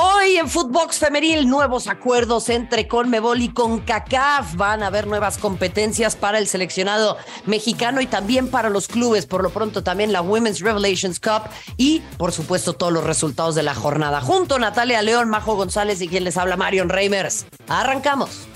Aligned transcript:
Hoy 0.00 0.36
en 0.36 0.48
Footbox 0.48 1.00
Femenil, 1.00 1.48
nuevos 1.48 1.88
acuerdos 1.88 2.50
entre 2.50 2.86
Conmebol 2.86 3.42
y 3.42 3.48
CONCACAF. 3.48 4.54
Van 4.54 4.84
a 4.84 4.86
haber 4.86 5.08
nuevas 5.08 5.38
competencias 5.38 6.14
para 6.14 6.38
el 6.38 6.46
seleccionado 6.46 7.16
mexicano 7.46 8.00
y 8.00 8.06
también 8.06 8.48
para 8.48 8.70
los 8.70 8.86
clubes. 8.86 9.26
Por 9.26 9.42
lo 9.42 9.50
pronto, 9.50 9.82
también 9.82 10.12
la 10.12 10.22
Women's 10.22 10.60
Revelations 10.60 11.18
Cup 11.18 11.50
y, 11.76 11.98
por 12.16 12.30
supuesto, 12.30 12.74
todos 12.74 12.92
los 12.92 13.02
resultados 13.02 13.56
de 13.56 13.64
la 13.64 13.74
jornada. 13.74 14.20
Junto 14.20 14.60
Natalia 14.60 15.02
León, 15.02 15.30
Majo 15.30 15.56
González 15.56 16.00
y 16.00 16.06
quien 16.06 16.22
les 16.22 16.36
habla, 16.36 16.56
Marion 16.56 16.90
Reimers. 16.90 17.46
Arrancamos. 17.66 18.46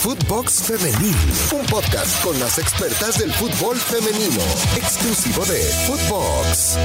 Footbox 0.00 0.62
Femenil, 0.62 1.14
un 1.52 1.66
podcast 1.66 2.24
con 2.24 2.40
las 2.40 2.58
expertas 2.58 3.18
del 3.18 3.30
fútbol 3.34 3.76
femenino, 3.76 4.40
exclusivo 4.78 5.44
de 5.44 5.60
Footbox. 5.86 6.78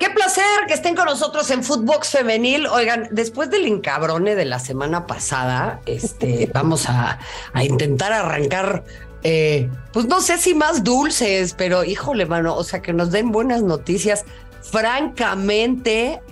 Qué 0.00 0.08
placer 0.08 0.42
que 0.66 0.72
estén 0.72 0.96
con 0.96 1.04
nosotros 1.04 1.50
en 1.50 1.62
Footbox 1.62 2.08
Femenil. 2.08 2.66
Oigan, 2.68 3.08
después 3.10 3.50
del 3.50 3.66
encabrone 3.66 4.34
de 4.34 4.46
la 4.46 4.58
semana 4.58 5.06
pasada, 5.06 5.82
este, 5.84 6.50
vamos 6.54 6.86
a, 6.88 7.18
intentar 7.62 8.10
arrancar, 8.10 8.82
eh, 9.22 9.68
pues 9.92 10.06
no 10.06 10.22
sé 10.22 10.38
si 10.38 10.54
más 10.54 10.84
dulces, 10.84 11.52
pero 11.52 11.84
híjole, 11.84 12.24
mano, 12.24 12.56
o 12.56 12.64
sea, 12.64 12.80
que 12.80 12.94
nos 12.94 13.10
den 13.10 13.30
buenas 13.30 13.62
noticias. 13.62 14.24
Francamente, 14.62 16.22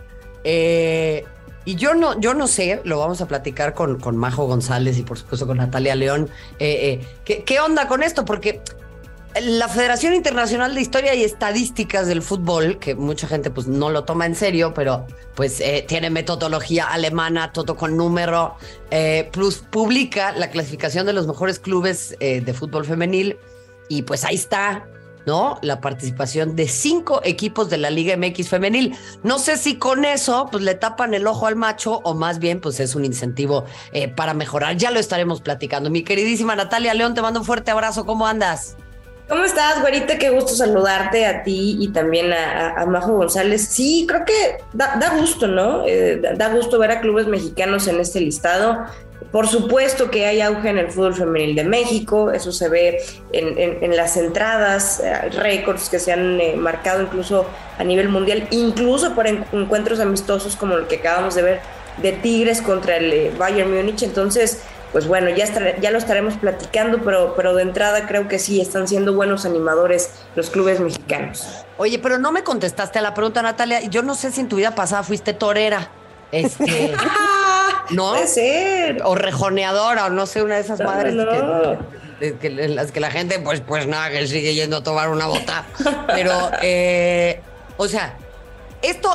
eh, 0.45 1.27
y 1.66 1.74
yo 1.74 1.93
no, 1.93 2.19
yo 2.19 2.32
no 2.32 2.46
sé, 2.46 2.80
lo 2.85 2.98
vamos 2.98 3.21
a 3.21 3.29
platicar 3.29 3.74
con, 3.74 4.01
con 4.01 4.16
Majo 4.16 4.46
González 4.46 4.96
y 4.96 5.02
por 5.02 5.19
supuesto 5.19 5.46
con 5.46 5.59
Natalia 5.59 5.95
León. 5.95 6.30
Eh, 6.59 7.07
¿qué, 7.27 7.45
¿Qué 7.45 7.60
onda 7.60 7.87
con 7.87 8.02
esto? 8.02 8.24
Porque 8.24 8.62
la 9.42 9.69
Federación 9.69 10.15
Internacional 10.15 10.74
de 10.74 10.80
Historia 10.80 11.15
y 11.15 11.23
Estadísticas 11.23 12.06
del 12.06 12.23
Fútbol, 12.23 12.79
que 12.79 12.95
mucha 12.95 13.27
gente 13.27 13.51
pues 13.51 13.66
no 13.66 13.91
lo 13.91 14.05
toma 14.05 14.27
en 14.27 14.34
serio, 14.34 14.73
pero 14.74 15.06
pues 15.34 15.60
eh, 15.60 15.84
tiene 15.87 16.10
metodología 16.10 16.87
alemana, 16.87 17.52
todo 17.52 17.77
con 17.77 17.96
número, 17.96 18.57
eh, 18.90 19.29
plus 19.32 19.59
publica 19.59 20.32
la 20.32 20.51
clasificación 20.51 21.07
de 21.07 21.13
los 21.13 21.26
mejores 21.26 21.59
clubes 21.59 22.16
eh, 22.21 22.40
de 22.40 22.54
fútbol 22.54 22.85
femenil 22.85 23.38
y 23.88 24.02
pues 24.02 24.24
ahí 24.24 24.35
está, 24.35 24.87
¿no? 25.26 25.59
La 25.63 25.80
participación 25.80 26.57
de 26.57 26.66
cinco 26.66 27.20
equipos 27.24 27.70
de 27.70 27.79
la 27.79 27.91
Liga 27.91 28.16
MX 28.16 28.48
femenil. 28.48 28.96
No 29.23 29.38
sé 29.38 29.57
si 29.57 29.76
con 29.76 30.04
eso 30.04 30.48
pues 30.51 30.65
le 30.65 30.74
tapan 30.74 31.15
el 31.15 31.26
ojo 31.26 31.46
al 31.46 31.57
macho 31.57 32.01
o 32.04 32.15
más 32.15 32.38
bien 32.38 32.60
pues 32.60 32.80
es 32.80 32.95
un 32.95 33.04
incentivo 33.04 33.65
para 34.16 34.32
mejorar. 34.35 34.76
Ya 34.76 34.91
lo 34.91 34.98
estaremos 34.98 35.43
platicando. 35.43 35.91
Mi 35.91 36.02
queridísima 36.02 36.57
Natalia 36.57 36.95
León, 36.95 37.15
te 37.15 37.23
mando 37.23 37.41
un 37.41 37.46
fuerte 37.46 37.70
abrazo. 37.70 38.07
¿Cómo 38.07 38.26
andas? 38.26 38.76
¿Cómo 39.29 39.45
estás, 39.45 39.82
güerita? 39.82 40.16
Qué 40.16 40.30
gusto 40.30 40.54
saludarte 40.54 41.26
a 41.26 41.43
ti 41.43 41.76
y 41.79 41.88
también 41.88 42.32
a, 42.32 42.87
Majo 42.87 43.12
González. 43.12 43.68
Sí, 43.68 44.07
creo 44.09 44.24
que 44.24 44.62
da, 44.73 45.18
gusto, 45.18 45.46
¿no? 45.46 45.87
Eh, 45.87 46.18
da, 46.35 46.48
gusto 46.48 46.79
ver 46.79 46.93
a 46.93 47.01
clubes 47.02 47.26
mexicanos 47.26 47.87
en 47.88 48.01
este 48.01 48.20
listado. 48.20 48.87
Por 49.30 49.46
supuesto 49.46 50.10
que 50.10 50.24
hay 50.24 50.40
auge 50.40 50.70
en 50.70 50.79
el 50.79 50.90
fútbol 50.90 51.15
femenil 51.15 51.54
de 51.54 51.65
México, 51.65 52.30
eso 52.30 52.52
se 52.52 52.70
ve 52.70 53.02
en, 53.32 53.95
las 53.95 54.16
entradas, 54.16 55.01
eh, 55.01 55.29
récords 55.29 55.90
que 55.90 55.98
se 55.98 56.13
han 56.13 56.40
eh, 56.40 56.57
marcado 56.57 57.02
incluso 57.02 57.45
a 57.76 57.85
nivel 57.85 58.09
mundial, 58.09 58.48
incluso 58.51 59.15
por 59.15 59.26
encuentros 59.26 60.01
amistosos 60.01 60.57
como 60.57 60.76
el 60.76 60.87
que 60.87 60.96
acabamos 60.96 61.35
de 61.35 61.42
ver 61.42 61.60
de 61.98 62.13
Tigres 62.13 62.63
contra 62.63 62.96
el 62.96 63.32
Bayern 63.37 63.74
Múnich. 63.74 64.03
Entonces, 64.03 64.62
pues 64.93 65.06
bueno, 65.06 65.28
ya, 65.31 65.47
ya 65.81 65.91
lo 65.91 65.99
estaremos 65.99 66.34
platicando, 66.34 67.03
pero, 67.05 67.34
pero 67.37 67.55
de 67.55 67.62
entrada 67.62 68.06
creo 68.06 68.28
que 68.28 68.39
sí, 68.39 68.61
están 68.61 68.89
siendo 68.89 69.15
buenos 69.15 69.44
animadores 69.44 70.11
los 70.34 70.50
clubes 70.50 70.81
mexicanos. 70.81 71.65
Oye, 71.77 71.99
pero 71.99 72.19
no 72.19 72.33
me 72.33 72.43
contestaste 72.43 72.99
a 72.99 73.03
la 73.03 73.15
pregunta, 73.15 73.43
Natalia. 73.43 73.83
Yo 73.83 74.03
no 74.03 74.15
sé 74.15 74.33
si 74.33 74.41
en 74.41 74.49
tu 74.49 74.56
vida 74.56 74.75
pasada 74.75 75.03
fuiste 75.03 75.34
torera. 75.34 75.91
Este, 76.33 76.94
¿No? 77.91 78.11
Puede 78.11 78.27
ser. 78.27 79.03
O 79.05 79.15
rejoneadora, 79.15 80.06
o 80.06 80.11
no 80.11 80.27
sé, 80.27 80.43
una 80.43 80.56
de 80.56 80.62
esas 80.62 80.81
madres 80.81 81.15
Que, 82.19 82.37
en 82.43 82.75
las 82.75 82.93
que 82.93 83.00
la 83.00 83.10
gente, 83.10 83.38
pues, 83.38 83.60
pues 83.60 83.87
nada, 83.87 84.10
que 84.10 84.27
sigue 84.27 84.54
yendo 84.54 84.78
a 84.78 84.82
tomar 84.82 85.09
una 85.10 85.27
bota. 85.27 85.65
Pero, 86.06 86.32
eh, 86.62 87.41
o 87.77 87.88
sea, 87.88 88.16
esto 88.83 89.11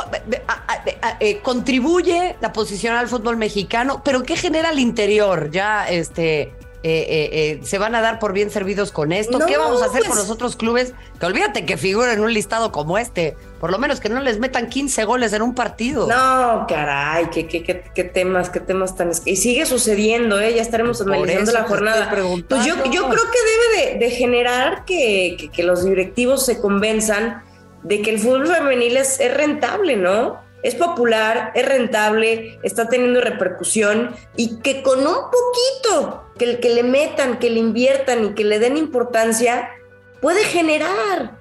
eh, 1.19 1.39
contribuye 1.41 2.35
la 2.41 2.53
posición 2.53 2.95
al 2.95 3.07
fútbol 3.07 3.37
mexicano, 3.37 4.01
pero 4.03 4.23
¿qué 4.23 4.35
genera 4.35 4.69
al 4.69 4.79
interior? 4.79 5.49
Ya, 5.51 5.87
este, 5.87 6.53
eh, 6.85 7.29
eh, 7.31 7.59
se 7.63 7.77
van 7.77 7.95
a 7.95 8.01
dar 8.01 8.19
por 8.19 8.33
bien 8.33 8.51
servidos 8.51 8.91
con 8.91 9.13
esto. 9.13 9.39
¿Qué 9.39 9.55
vamos 9.55 9.81
a 9.81 9.85
hacer 9.85 10.01
con 10.01 10.09
pues 10.09 10.19
los 10.19 10.29
otros 10.29 10.57
clubes? 10.57 10.93
Que 11.17 11.25
olvídate 11.25 11.65
que 11.65 11.77
figuren 11.77 12.11
en 12.11 12.19
un 12.19 12.33
listado 12.33 12.73
como 12.73 12.97
este. 12.97 13.37
Por 13.61 13.71
lo 13.71 13.79
menos 13.79 14.01
que 14.01 14.09
no 14.09 14.19
les 14.19 14.37
metan 14.37 14.67
15 14.67 15.05
goles 15.05 15.31
en 15.31 15.43
un 15.43 15.55
partido. 15.55 16.07
No, 16.07 16.65
caray, 16.67 17.29
qué, 17.29 17.47
qué, 17.47 17.63
qué, 17.63 18.03
temas, 18.03 18.49
qué 18.49 18.59
temas 18.59 18.97
tan... 18.97 19.11
Y 19.23 19.37
sigue 19.37 19.65
sucediendo, 19.65 20.41
¿eh? 20.41 20.55
Ya 20.55 20.61
estaremos 20.61 20.99
analizando 20.99 21.53
la 21.53 21.63
jornada. 21.63 22.09
Pues 22.49 22.65
yo, 22.65 22.75
yo 22.91 23.09
creo 23.09 23.23
que 23.31 23.77
debe 23.87 23.99
de, 23.99 24.11
generar 24.11 24.83
que, 24.83 25.49
que 25.53 25.63
los 25.63 25.85
directivos 25.85 26.45
se 26.45 26.59
convenzan 26.59 27.43
de 27.83 28.01
que 28.01 28.11
el 28.11 28.19
fútbol 28.19 28.47
femenil 28.47 28.97
es, 28.97 29.19
rentable, 29.33 29.95
¿no? 29.95 30.41
Es 30.63 30.75
popular, 30.75 31.51
es 31.55 31.65
rentable, 31.65 32.59
está 32.63 32.87
teniendo 32.87 33.19
repercusión 33.19 34.15
y 34.37 34.59
que 34.61 34.81
con 34.81 34.99
un 34.99 35.15
poquito 35.15 36.23
que, 36.37 36.59
que 36.59 36.69
le 36.69 36.83
metan, 36.83 37.39
que 37.39 37.49
le 37.49 37.59
inviertan 37.59 38.25
y 38.25 38.33
que 38.33 38.45
le 38.45 38.59
den 38.59 38.77
importancia, 38.77 39.69
puede 40.21 40.43
generar. 40.45 41.37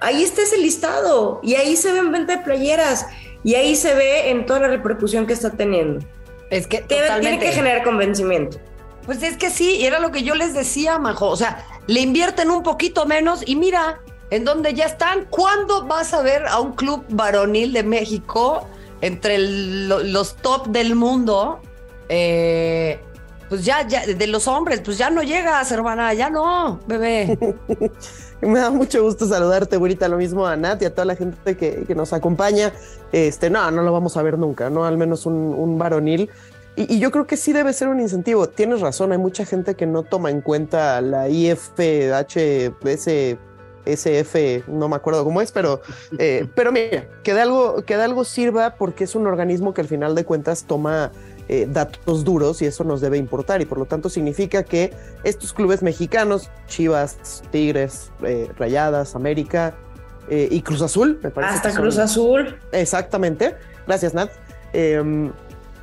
Ahí 0.00 0.22
está 0.22 0.42
ese 0.42 0.58
listado 0.58 1.40
y 1.42 1.54
ahí 1.54 1.76
se 1.76 1.92
ve 1.92 2.00
en 2.00 2.12
venta 2.12 2.36
de 2.36 2.44
playeras 2.44 3.06
y 3.42 3.54
ahí 3.54 3.74
se 3.74 3.94
ve 3.94 4.30
en 4.30 4.46
toda 4.46 4.60
la 4.60 4.68
repercusión 4.68 5.26
que 5.26 5.32
está 5.32 5.50
teniendo. 5.50 6.04
Es 6.50 6.66
que 6.66 6.82
tiene 6.82 7.38
que 7.38 7.52
generar 7.52 7.82
convencimiento. 7.82 8.58
Pues 9.04 9.22
es 9.22 9.36
que 9.36 9.50
sí, 9.50 9.84
era 9.84 9.98
lo 9.98 10.12
que 10.12 10.22
yo 10.22 10.34
les 10.34 10.52
decía, 10.52 10.98
Majo. 10.98 11.28
O 11.28 11.36
sea, 11.36 11.64
le 11.86 12.00
invierten 12.00 12.50
un 12.50 12.62
poquito 12.62 13.06
menos 13.06 13.42
y 13.46 13.56
mira, 13.56 14.02
en 14.30 14.44
donde 14.44 14.74
ya 14.74 14.86
están. 14.86 15.26
¿Cuándo 15.30 15.86
vas 15.86 16.14
a 16.14 16.22
ver 16.22 16.46
a 16.46 16.60
un 16.60 16.72
club 16.72 17.04
varonil 17.08 17.72
de 17.72 17.82
México 17.82 18.66
entre 19.00 19.38
los 19.38 20.36
top 20.36 20.68
del 20.68 20.94
mundo? 20.94 21.60
Eh, 22.08 23.00
pues 23.48 23.64
ya, 23.64 23.86
ya, 23.86 24.06
de 24.06 24.26
los 24.26 24.46
hombres, 24.46 24.80
pues 24.84 24.98
ya 24.98 25.08
no 25.08 25.22
llegas, 25.22 25.72
hermana, 25.72 26.12
ya 26.12 26.28
no, 26.28 26.80
bebé. 26.86 27.38
Me 28.40 28.60
da 28.60 28.70
mucho 28.70 29.02
gusto 29.02 29.26
saludarte, 29.26 29.76
güerita, 29.78 30.06
lo 30.06 30.16
mismo 30.18 30.46
a 30.46 30.54
Nat 30.56 30.82
y 30.82 30.84
a 30.84 30.94
toda 30.94 31.06
la 31.06 31.16
gente 31.16 31.56
que, 31.56 31.86
nos 31.94 32.12
acompaña. 32.12 32.72
Este, 33.10 33.50
no, 33.50 33.70
no 33.70 33.82
lo 33.82 33.92
vamos 33.92 34.16
a 34.16 34.22
ver 34.22 34.38
nunca, 34.38 34.70
¿no? 34.70 34.84
Al 34.84 34.96
menos 34.98 35.26
un, 35.26 35.78
varonil. 35.78 36.30
Y, 36.76 36.94
y, 36.94 36.98
yo 37.00 37.10
creo 37.10 37.26
que 37.26 37.36
sí 37.36 37.52
debe 37.52 37.72
ser 37.72 37.88
un 37.88 38.00
incentivo. 38.00 38.48
Tienes 38.48 38.80
razón, 38.80 39.10
hay 39.10 39.18
mucha 39.18 39.44
gente 39.44 39.74
que 39.74 39.86
no 39.86 40.04
toma 40.04 40.30
en 40.30 40.42
cuenta 40.42 41.00
la 41.00 41.28
IFHS 41.28 43.08
SF, 43.92 44.64
no 44.68 44.88
me 44.88 44.96
acuerdo 44.96 45.24
cómo 45.24 45.40
es, 45.40 45.52
pero, 45.52 45.80
eh, 46.18 46.46
pero 46.54 46.72
mira, 46.72 47.08
que 47.22 47.34
de, 47.34 47.40
algo, 47.40 47.82
que 47.84 47.96
de 47.96 48.02
algo 48.02 48.24
sirva 48.24 48.74
porque 48.76 49.04
es 49.04 49.14
un 49.14 49.26
organismo 49.26 49.74
que 49.74 49.80
al 49.80 49.88
final 49.88 50.14
de 50.14 50.24
cuentas 50.24 50.64
toma 50.64 51.12
eh, 51.48 51.66
datos 51.68 52.24
duros 52.24 52.60
y 52.62 52.66
eso 52.66 52.84
nos 52.84 53.00
debe 53.00 53.16
importar 53.16 53.62
y 53.62 53.64
por 53.64 53.78
lo 53.78 53.86
tanto 53.86 54.08
significa 54.08 54.62
que 54.62 54.92
estos 55.24 55.52
clubes 55.52 55.82
mexicanos, 55.82 56.50
Chivas, 56.66 57.42
Tigres, 57.50 58.12
eh, 58.22 58.50
Rayadas, 58.58 59.14
América 59.14 59.74
y 60.30 60.60
Cruz 60.60 60.82
Azul, 60.82 61.18
me 61.22 61.30
parece. 61.30 61.54
Hasta 61.54 61.72
Cruz 61.72 61.96
Azul. 61.96 62.58
Exactamente. 62.72 63.56
Gracias, 63.86 64.12
Nat. 64.12 64.30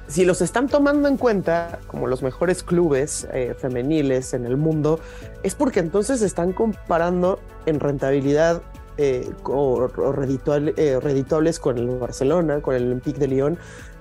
Si 0.07 0.23
los 0.23 0.41
están 0.41 0.67
tomando 0.67 1.07
en 1.07 1.17
cuenta 1.17 1.79
como 1.87 2.07
los 2.07 2.21
mejores 2.21 2.61
clubes 2.61 3.27
eh, 3.33 3.55
femeniles 3.57 4.33
en 4.33 4.45
el 4.45 4.55
mundo, 4.55 4.99
es 5.41 5.55
porque 5.55 5.79
entonces 5.79 6.21
están 6.21 6.53
comparando 6.53 7.39
en 7.65 7.79
rentabilidad 7.79 8.61
eh, 8.97 9.29
o, 9.43 9.85
eh, 9.87 10.99
redituables 11.01 11.59
con 11.59 11.77
el 11.79 11.87
Barcelona, 11.97 12.61
con 12.61 12.75
el 12.75 12.85
Olympique 12.85 13.19
de 13.19 13.27
Lyon. 13.27 13.57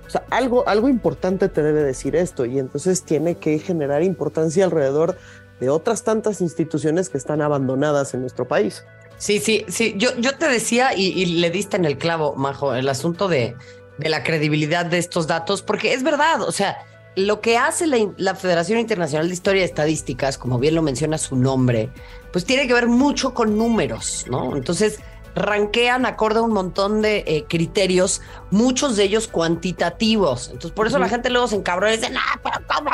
O 0.07 0.11
sea, 0.11 0.25
algo, 0.31 0.69
algo 0.69 0.91
importante 0.91 1.49
te 1.49 1.63
debe 1.63 1.83
decir 1.83 2.15
esto 2.17 2.45
y 2.45 2.59
entonces 2.59 3.03
tiene 3.03 3.37
que 3.37 3.59
generar 3.59 4.03
importancia 4.03 4.67
alrededor 4.67 5.17
de 5.59 5.71
otras 5.71 6.05
tantas 6.05 6.43
instituciones 6.43 7.09
que 7.09 7.17
están 7.17 7.41
abandonadas 7.41 8.13
en 8.13 8.21
nuestro 8.21 8.47
país. 8.47 8.85
Sí, 9.17 9.39
sí, 9.39 9.65
sí. 9.69 9.95
Yo, 9.97 10.15
yo 10.19 10.37
te 10.37 10.49
decía 10.49 10.95
y, 10.95 11.07
y 11.07 11.27
le 11.41 11.51
diste 11.51 11.79
en 11.79 11.87
el 11.87 11.97
clavo, 11.97 12.35
Majo, 12.37 12.75
el 12.75 12.89
asunto 12.89 13.29
de, 13.29 13.57
de 13.99 14.09
la 14.09 14.23
credibilidad 14.23 14.87
de 14.87 14.99
estos 14.99 15.27
datos, 15.27 15.63
porque 15.63 15.95
es 15.95 16.03
verdad, 16.03 16.43
o 16.43 16.53
sea, 16.53 16.79
lo 17.17 17.41
que 17.41 17.57
hace 17.57 17.87
la, 17.87 18.35
Federación 18.35 18.79
Internacional 18.79 19.29
de 19.29 19.35
Historia 19.35 19.63
y 19.63 19.65
Estadísticas, 19.65 20.37
como 20.37 20.59
bien 20.59 20.75
lo 20.75 20.83
menciona 20.83 21.17
su 21.19 21.37
nombre, 21.37 21.91
pues 22.33 22.45
tiene 22.45 22.67
que 22.67 22.75
ver 22.75 22.89
mucho 22.89 23.35
con 23.35 23.57
números, 23.57 24.25
¿no? 24.29 24.57
Entonces, 24.57 24.99
ranquean 25.37 26.07
acorde 26.07 26.39
a 26.39 26.43
un 26.43 26.53
montón 26.53 27.03
de 27.03 27.25
eh, 27.27 27.45
criterios, 27.49 28.21
muchos 28.51 28.97
de 28.97 29.05
ellos 29.05 29.29
cuantitativos. 29.29 30.49
Entonces, 30.49 30.73
por 30.73 30.87
eso 30.87 30.99
la 30.99 31.09
gente 31.09 31.31
luego 31.31 31.49
se 31.49 31.57
encabrona 31.57 31.95
y 31.95 31.99
dice, 31.99 32.11
no, 32.11 32.21
pero 32.43 32.67
¿cómo? 32.67 32.91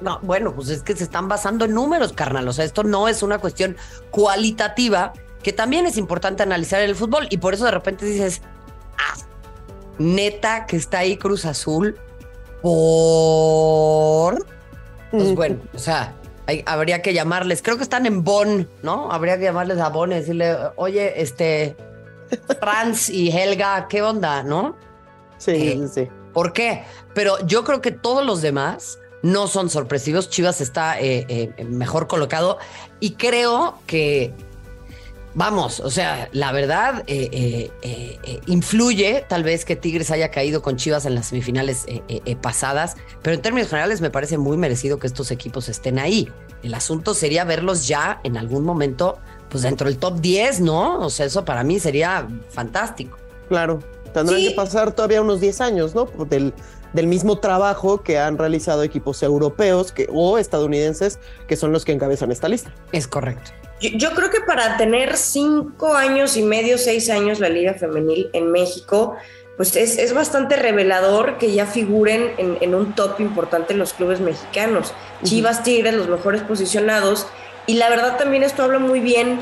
No, 0.00 0.20
bueno, 0.22 0.54
pues 0.54 0.68
es 0.68 0.82
que 0.82 0.94
se 0.94 1.04
están 1.04 1.28
basando 1.28 1.64
en 1.64 1.74
números, 1.74 2.12
carnal. 2.12 2.46
O 2.46 2.52
sea, 2.52 2.64
esto 2.64 2.84
no 2.84 3.08
es 3.08 3.22
una 3.22 3.38
cuestión 3.38 3.76
cualitativa, 4.10 5.12
que 5.42 5.52
también 5.52 5.86
es 5.86 5.96
importante 5.96 6.42
analizar 6.42 6.80
en 6.82 6.90
el 6.90 6.96
fútbol. 6.96 7.26
Y 7.30 7.38
por 7.38 7.54
eso 7.54 7.64
de 7.64 7.72
repente 7.72 8.06
dices, 8.06 8.42
ah, 8.98 9.16
neta 9.98 10.66
que 10.66 10.76
está 10.76 11.00
ahí 11.00 11.16
Cruz 11.16 11.44
Azul 11.44 11.96
por... 12.62 14.46
Pues 15.10 15.34
bueno, 15.34 15.58
o 15.74 15.78
sea, 15.78 16.14
habría 16.66 17.00
que 17.00 17.14
llamarles, 17.14 17.62
creo 17.62 17.76
que 17.76 17.82
están 17.82 18.04
en 18.04 18.24
Bonn, 18.24 18.68
¿no? 18.82 19.10
Habría 19.10 19.38
que 19.38 19.44
llamarles 19.44 19.78
a 19.78 19.88
Bonn 19.88 20.12
y 20.12 20.16
decirle, 20.16 20.54
oye, 20.76 21.20
este, 21.20 21.76
Franz 22.60 23.08
y 23.08 23.30
Helga, 23.30 23.88
¿qué 23.88 24.02
onda, 24.02 24.42
no? 24.42 24.76
Sí, 25.38 25.52
Eh, 25.52 25.88
sí. 25.92 26.08
¿Por 26.32 26.52
qué? 26.52 26.84
Pero 27.14 27.38
yo 27.46 27.64
creo 27.64 27.80
que 27.80 27.90
todos 27.90 28.24
los 28.24 28.42
demás 28.42 28.98
no 29.22 29.46
son 29.46 29.70
sorpresivos. 29.70 30.30
Chivas 30.30 30.60
está 30.60 31.00
eh, 31.00 31.26
eh, 31.28 31.64
mejor 31.64 32.06
colocado 32.06 32.58
y 33.00 33.12
creo 33.14 33.78
que, 33.86 34.34
vamos, 35.34 35.80
o 35.80 35.90
sea, 35.90 36.28
la 36.32 36.52
verdad 36.52 37.04
eh, 37.06 37.28
eh, 37.32 37.70
eh, 37.82 38.18
eh, 38.22 38.40
influye 38.46 39.24
tal 39.28 39.42
vez 39.44 39.64
que 39.64 39.76
Tigres 39.76 40.10
haya 40.10 40.30
caído 40.30 40.62
con 40.62 40.76
Chivas 40.76 41.06
en 41.06 41.14
las 41.14 41.26
semifinales 41.28 41.84
eh, 41.86 42.36
pasadas, 42.36 42.96
pero 43.22 43.34
en 43.36 43.42
términos 43.42 43.68
generales 43.70 44.00
me 44.00 44.10
parece 44.10 44.38
muy 44.38 44.56
merecido 44.56 44.98
que 44.98 45.06
estos 45.06 45.30
equipos 45.30 45.68
estén 45.68 45.98
ahí. 45.98 46.28
El 46.62 46.74
asunto 46.74 47.14
sería 47.14 47.44
verlos 47.44 47.86
ya 47.86 48.20
en 48.24 48.36
algún 48.36 48.64
momento, 48.64 49.18
pues 49.48 49.62
dentro 49.62 49.88
del 49.88 49.98
top 49.98 50.20
10, 50.20 50.60
¿no? 50.60 51.00
O 51.00 51.10
sea, 51.10 51.26
eso 51.26 51.44
para 51.44 51.62
mí 51.62 51.78
sería 51.78 52.26
fantástico. 52.50 53.16
Claro, 53.48 53.78
tendrán 54.12 54.40
Sí. 54.40 54.48
que 54.48 54.54
pasar 54.54 54.92
todavía 54.92 55.22
unos 55.22 55.40
10 55.40 55.60
años, 55.60 55.94
¿no? 55.94 56.06
Del, 56.28 56.52
del 56.92 57.06
mismo 57.06 57.38
trabajo 57.38 58.02
que 58.02 58.18
han 58.18 58.38
realizado 58.38 58.82
equipos 58.82 59.22
europeos 59.22 59.92
que, 59.92 60.08
o 60.12 60.38
estadounidenses, 60.38 61.18
que 61.46 61.56
son 61.56 61.72
los 61.72 61.84
que 61.84 61.92
encabezan 61.92 62.32
esta 62.32 62.48
lista. 62.48 62.72
Es 62.92 63.06
correcto. 63.06 63.50
Yo, 63.80 63.90
yo 63.94 64.10
creo 64.14 64.30
que 64.30 64.40
para 64.40 64.76
tener 64.76 65.16
cinco 65.16 65.94
años 65.94 66.36
y 66.36 66.42
medio, 66.42 66.78
seis 66.78 67.10
años 67.10 67.40
la 67.40 67.48
Liga 67.48 67.74
Femenil 67.74 68.30
en 68.32 68.50
México, 68.50 69.16
pues 69.56 69.74
es, 69.76 69.98
es 69.98 70.14
bastante 70.14 70.56
revelador 70.56 71.36
que 71.36 71.52
ya 71.52 71.66
figuren 71.66 72.32
en, 72.38 72.58
en 72.60 72.74
un 72.74 72.94
top 72.94 73.20
importante 73.20 73.72
en 73.72 73.78
los 73.78 73.92
clubes 73.92 74.20
mexicanos. 74.20 74.94
Chivas, 75.24 75.64
Tigres, 75.64 75.94
los 75.94 76.08
mejores 76.08 76.42
posicionados. 76.42 77.26
Y 77.66 77.74
la 77.74 77.88
verdad 77.90 78.16
también 78.16 78.44
esto 78.44 78.62
habla 78.62 78.78
muy 78.78 79.00
bien 79.00 79.40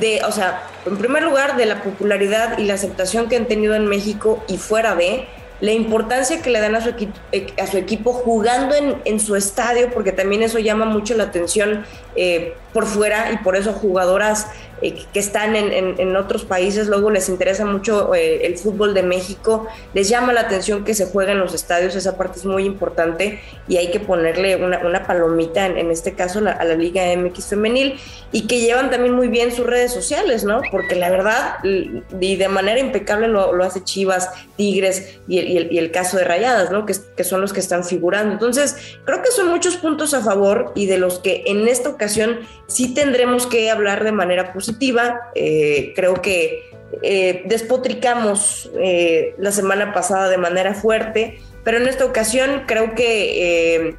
de, 0.00 0.22
o 0.24 0.32
sea, 0.32 0.62
en 0.86 0.96
primer 0.96 1.22
lugar, 1.22 1.56
de 1.56 1.66
la 1.66 1.82
popularidad 1.82 2.58
y 2.58 2.64
la 2.64 2.74
aceptación 2.74 3.28
que 3.28 3.36
han 3.36 3.46
tenido 3.46 3.74
en 3.74 3.86
México 3.86 4.42
y 4.48 4.58
fuera 4.58 4.94
de, 4.94 5.26
la 5.60 5.72
importancia 5.72 6.42
que 6.42 6.50
le 6.50 6.60
dan 6.60 6.74
a 6.74 6.80
su, 6.80 6.90
equi- 6.90 7.12
eh, 7.32 7.46
a 7.62 7.66
su 7.66 7.76
equipo 7.78 8.12
jugando 8.12 8.74
en, 8.74 8.96
en 9.04 9.20
su 9.20 9.36
estadio, 9.36 9.90
porque 9.92 10.12
también 10.12 10.42
eso 10.42 10.58
llama 10.58 10.84
mucho 10.84 11.14
la 11.14 11.24
atención 11.24 11.84
eh, 12.16 12.54
por 12.74 12.86
fuera 12.86 13.32
y 13.32 13.38
por 13.38 13.56
eso 13.56 13.72
jugadoras 13.72 14.48
eh, 14.82 15.06
que 15.12 15.20
están 15.20 15.56
en, 15.56 16.16
otros 16.16 16.44
países, 16.44 16.88
luego 16.88 17.08
les 17.10 17.28
interesa 17.28 17.64
mucho 17.64 18.14
eh, 18.14 18.44
el 18.44 18.58
fútbol 18.58 18.92
de 18.92 19.02
México, 19.02 19.66
les 19.94 20.08
llama 20.08 20.32
la 20.32 20.42
atención 20.42 20.84
que 20.84 20.92
se 20.92 21.06
juega 21.06 21.32
en 21.32 21.38
los 21.38 21.54
estadios, 21.54 21.94
esa 21.94 22.18
parte 22.18 22.40
es 22.40 22.44
muy 22.44 22.64
importante 22.64 23.40
y 23.68 23.76
hay 23.76 23.90
que 23.90 24.00
ponerle 24.00 24.56
una, 24.56 25.06
palomita, 25.06 25.66
en, 25.66 25.90
este 25.90 26.12
caso 26.12 26.40
a 26.40 26.64
la 26.64 26.74
Liga 26.74 27.04
MX 27.16 27.46
femenil, 27.46 27.98
y 28.32 28.46
que 28.46 28.60
llevan 28.60 28.90
también 28.90 29.14
muy 29.14 29.28
bien 29.28 29.52
sus 29.52 29.64
redes 29.64 29.92
sociales, 29.92 30.44
¿no? 30.44 30.60
Porque 30.70 30.96
la 30.96 31.08
verdad, 31.08 31.58
y 31.62 32.36
de 32.36 32.48
manera 32.48 32.80
impecable 32.80 33.28
lo, 33.28 33.62
hace 33.62 33.84
Chivas, 33.84 34.28
Tigres 34.56 35.20
y 35.28 35.38
el, 35.38 35.90
caso 35.92 36.16
de 36.16 36.24
Rayadas, 36.24 36.70
¿no? 36.72 36.84
Que 36.84 37.24
son 37.24 37.40
los 37.40 37.52
que 37.52 37.60
están 37.60 37.84
figurando. 37.84 38.32
Entonces, 38.32 38.76
creo 39.04 39.22
que 39.22 39.30
son 39.30 39.48
muchos 39.48 39.76
puntos 39.76 40.14
a 40.14 40.20
favor 40.20 40.72
y 40.74 40.86
de 40.86 40.98
los 40.98 41.20
que 41.20 41.44
en 41.46 41.68
esta 41.68 41.88
ocasión 41.88 42.40
sí 42.66 42.94
tendremos 42.94 43.46
que 43.46 43.70
hablar 43.70 44.04
de 44.04 44.12
manera 44.12 44.52
positiva. 44.52 45.20
Eh, 45.34 45.92
creo 45.96 46.20
que 46.22 46.70
eh, 47.02 47.42
despotricamos 47.46 48.70
eh, 48.78 49.34
la 49.38 49.52
semana 49.52 49.92
pasada 49.92 50.28
de 50.28 50.38
manera 50.38 50.74
fuerte, 50.74 51.40
pero 51.64 51.78
en 51.78 51.88
esta 51.88 52.04
ocasión 52.04 52.62
creo 52.66 52.94
que 52.94 53.96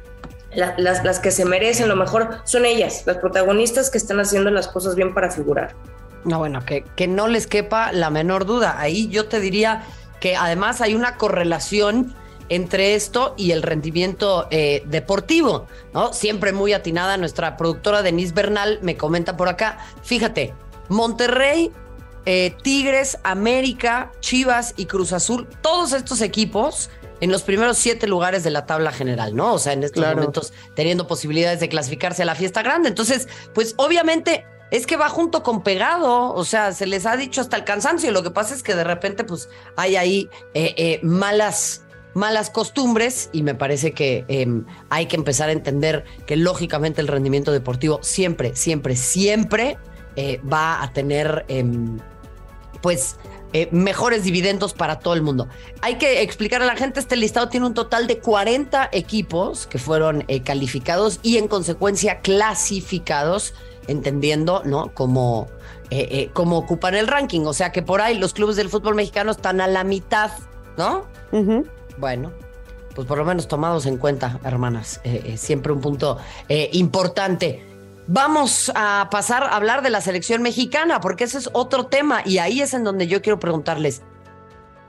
la- 0.54 0.74
las, 0.78 1.04
las 1.04 1.18
que 1.20 1.30
se 1.30 1.44
merecen 1.44 1.88
lo 1.88 1.96
mejor 1.96 2.38
son 2.44 2.64
ellas, 2.64 3.02
las 3.06 3.18
protagonistas 3.18 3.90
que 3.90 3.98
están 3.98 4.18
haciendo 4.20 4.50
las 4.50 4.68
cosas 4.68 4.94
bien 4.94 5.12
para 5.14 5.30
figurar. 5.30 5.74
No, 6.24 6.38
bueno, 6.38 6.64
que, 6.64 6.82
que 6.96 7.06
no 7.06 7.28
les 7.28 7.46
quepa 7.46 7.92
la 7.92 8.10
menor 8.10 8.46
duda. 8.46 8.80
Ahí 8.80 9.08
yo 9.08 9.26
te 9.26 9.38
diría 9.40 9.82
que 10.20 10.34
además 10.34 10.80
hay 10.80 10.94
una 10.94 11.16
correlación 11.16 12.14
entre 12.48 12.94
esto 12.94 13.34
y 13.36 13.50
el 13.50 13.62
rendimiento 13.62 14.46
eh, 14.50 14.82
deportivo, 14.86 15.66
¿no? 15.92 16.12
Siempre 16.12 16.52
muy 16.52 16.72
atinada 16.72 17.16
nuestra 17.16 17.56
productora 17.56 18.02
Denise 18.02 18.34
Bernal 18.34 18.78
me 18.82 18.96
comenta 18.96 19.36
por 19.36 19.48
acá, 19.48 19.78
fíjate, 20.02 20.54
Monterrey, 20.88 21.72
eh, 22.24 22.54
Tigres, 22.62 23.18
América, 23.24 24.12
Chivas 24.20 24.74
y 24.76 24.86
Cruz 24.86 25.12
Azul, 25.12 25.48
todos 25.62 25.92
estos 25.92 26.20
equipos 26.20 26.90
en 27.20 27.32
los 27.32 27.42
primeros 27.42 27.78
siete 27.78 28.06
lugares 28.06 28.44
de 28.44 28.50
la 28.50 28.66
tabla 28.66 28.92
general, 28.92 29.34
¿no? 29.34 29.54
O 29.54 29.58
sea, 29.58 29.72
en 29.72 29.82
estos 29.84 30.02
Claro. 30.02 30.16
momentos 30.18 30.52
teniendo 30.74 31.06
posibilidades 31.06 31.60
de 31.60 31.68
clasificarse 31.68 32.22
a 32.22 32.26
la 32.26 32.34
fiesta 32.34 32.62
grande. 32.62 32.88
Entonces, 32.88 33.26
pues 33.54 33.74
obviamente 33.78 34.44
es 34.70 34.86
que 34.86 34.96
va 34.96 35.08
junto 35.08 35.42
con 35.42 35.62
pegado, 35.62 36.34
o 36.34 36.44
sea, 36.44 36.72
se 36.72 36.86
les 36.86 37.06
ha 37.06 37.16
dicho 37.16 37.40
hasta 37.40 37.56
el 37.56 37.64
cansancio. 37.64 38.10
Lo 38.10 38.22
que 38.22 38.30
pasa 38.30 38.54
es 38.54 38.62
que 38.62 38.74
de 38.74 38.84
repente, 38.84 39.24
pues 39.24 39.48
hay 39.76 39.96
ahí 39.96 40.28
eh, 40.54 40.74
eh, 40.76 41.00
malas 41.02 41.85
malas 42.16 42.50
costumbres 42.50 43.30
y 43.32 43.42
me 43.42 43.54
parece 43.54 43.92
que 43.92 44.24
eh, 44.28 44.46
hay 44.90 45.06
que 45.06 45.16
empezar 45.16 45.50
a 45.50 45.52
entender 45.52 46.04
que 46.26 46.36
lógicamente 46.36 47.00
el 47.00 47.08
rendimiento 47.08 47.52
deportivo 47.52 48.00
siempre, 48.02 48.56
siempre, 48.56 48.96
siempre 48.96 49.78
eh, 50.16 50.40
va 50.50 50.82
a 50.82 50.92
tener 50.92 51.44
em, 51.48 51.98
pues 52.80 53.16
eh, 53.52 53.68
mejores 53.70 54.24
dividendos 54.24 54.74
para 54.74 54.98
todo 54.98 55.14
el 55.14 55.22
mundo. 55.22 55.48
Hay 55.80 55.96
que 55.96 56.22
explicar 56.22 56.62
a 56.62 56.66
la 56.66 56.76
gente, 56.76 57.00
este 57.00 57.16
listado 57.16 57.48
tiene 57.48 57.64
un 57.66 57.74
total 57.74 58.06
de 58.06 58.18
40 58.18 58.90
equipos 58.92 59.66
que 59.66 59.78
fueron 59.78 60.24
eh, 60.28 60.42
calificados 60.42 61.20
y 61.22 61.38
en 61.38 61.48
consecuencia 61.48 62.20
clasificados, 62.20 63.54
entendiendo, 63.86 64.62
¿no? 64.64 64.92
Como, 64.92 65.46
eh, 65.90 66.28
cómo 66.32 66.58
ocupan 66.58 66.96
el 66.96 67.06
ranking. 67.06 67.42
O 67.46 67.52
sea 67.52 67.72
que 67.72 67.82
por 67.82 68.00
ahí 68.00 68.18
los 68.18 68.34
clubes 68.34 68.56
del 68.56 68.68
fútbol 68.68 68.94
mexicano 68.94 69.30
están 69.30 69.60
a 69.60 69.68
la 69.68 69.84
mitad, 69.84 70.32
¿no? 70.76 71.06
Bueno, 71.98 72.32
pues 72.94 73.06
por 73.06 73.18
lo 73.18 73.24
menos 73.24 73.46
tomados 73.46 73.86
en 73.86 73.98
cuenta, 73.98 74.40
hermanas. 74.42 75.00
Eh, 75.04 75.22
eh, 75.24 75.36
siempre 75.36 75.72
un 75.72 75.80
punto 75.80 76.18
eh, 76.48 76.70
importante. 76.72 77.62
Vamos 78.08 78.72
a 78.74 79.08
pasar 79.10 79.42
a 79.44 79.56
hablar 79.56 79.82
de 79.82 79.90
la 79.90 80.00
selección 80.00 80.40
mexicana, 80.40 81.00
porque 81.00 81.24
ese 81.24 81.38
es 81.38 81.50
otro 81.52 81.86
tema 81.86 82.22
y 82.24 82.38
ahí 82.38 82.62
es 82.62 82.72
en 82.72 82.84
donde 82.84 83.06
yo 83.06 83.20
quiero 83.20 83.40
preguntarles, 83.40 84.02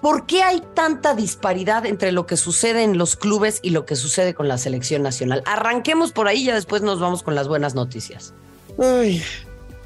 ¿por 0.01 0.25
qué 0.27 0.44
hay 0.44 0.62
tanta 0.75 1.15
disparidad 1.15 1.86
entre 1.86 2.12
lo 2.12 2.27
que 2.27 2.38
sucede 2.38 2.84
en 2.84 2.98
los 2.98 3.15
clubes 3.15 3.60
y 3.63 3.72
lo 3.72 3.86
que 3.86 3.96
sucede 3.96 4.36
con 4.36 4.48
la 4.48 4.58
selección 4.58 5.01
nacional? 5.01 5.41
Arranquemos 5.46 6.12
por 6.12 6.27
ahí 6.27 6.43
y 6.43 6.46
ya 6.46 6.55
después 6.55 6.84
nos 6.84 7.00
vamos 7.00 7.24
con 7.24 7.34
las 7.34 7.48
buenas 7.48 7.74
noticias. 7.74 8.34
Ay, 8.79 9.24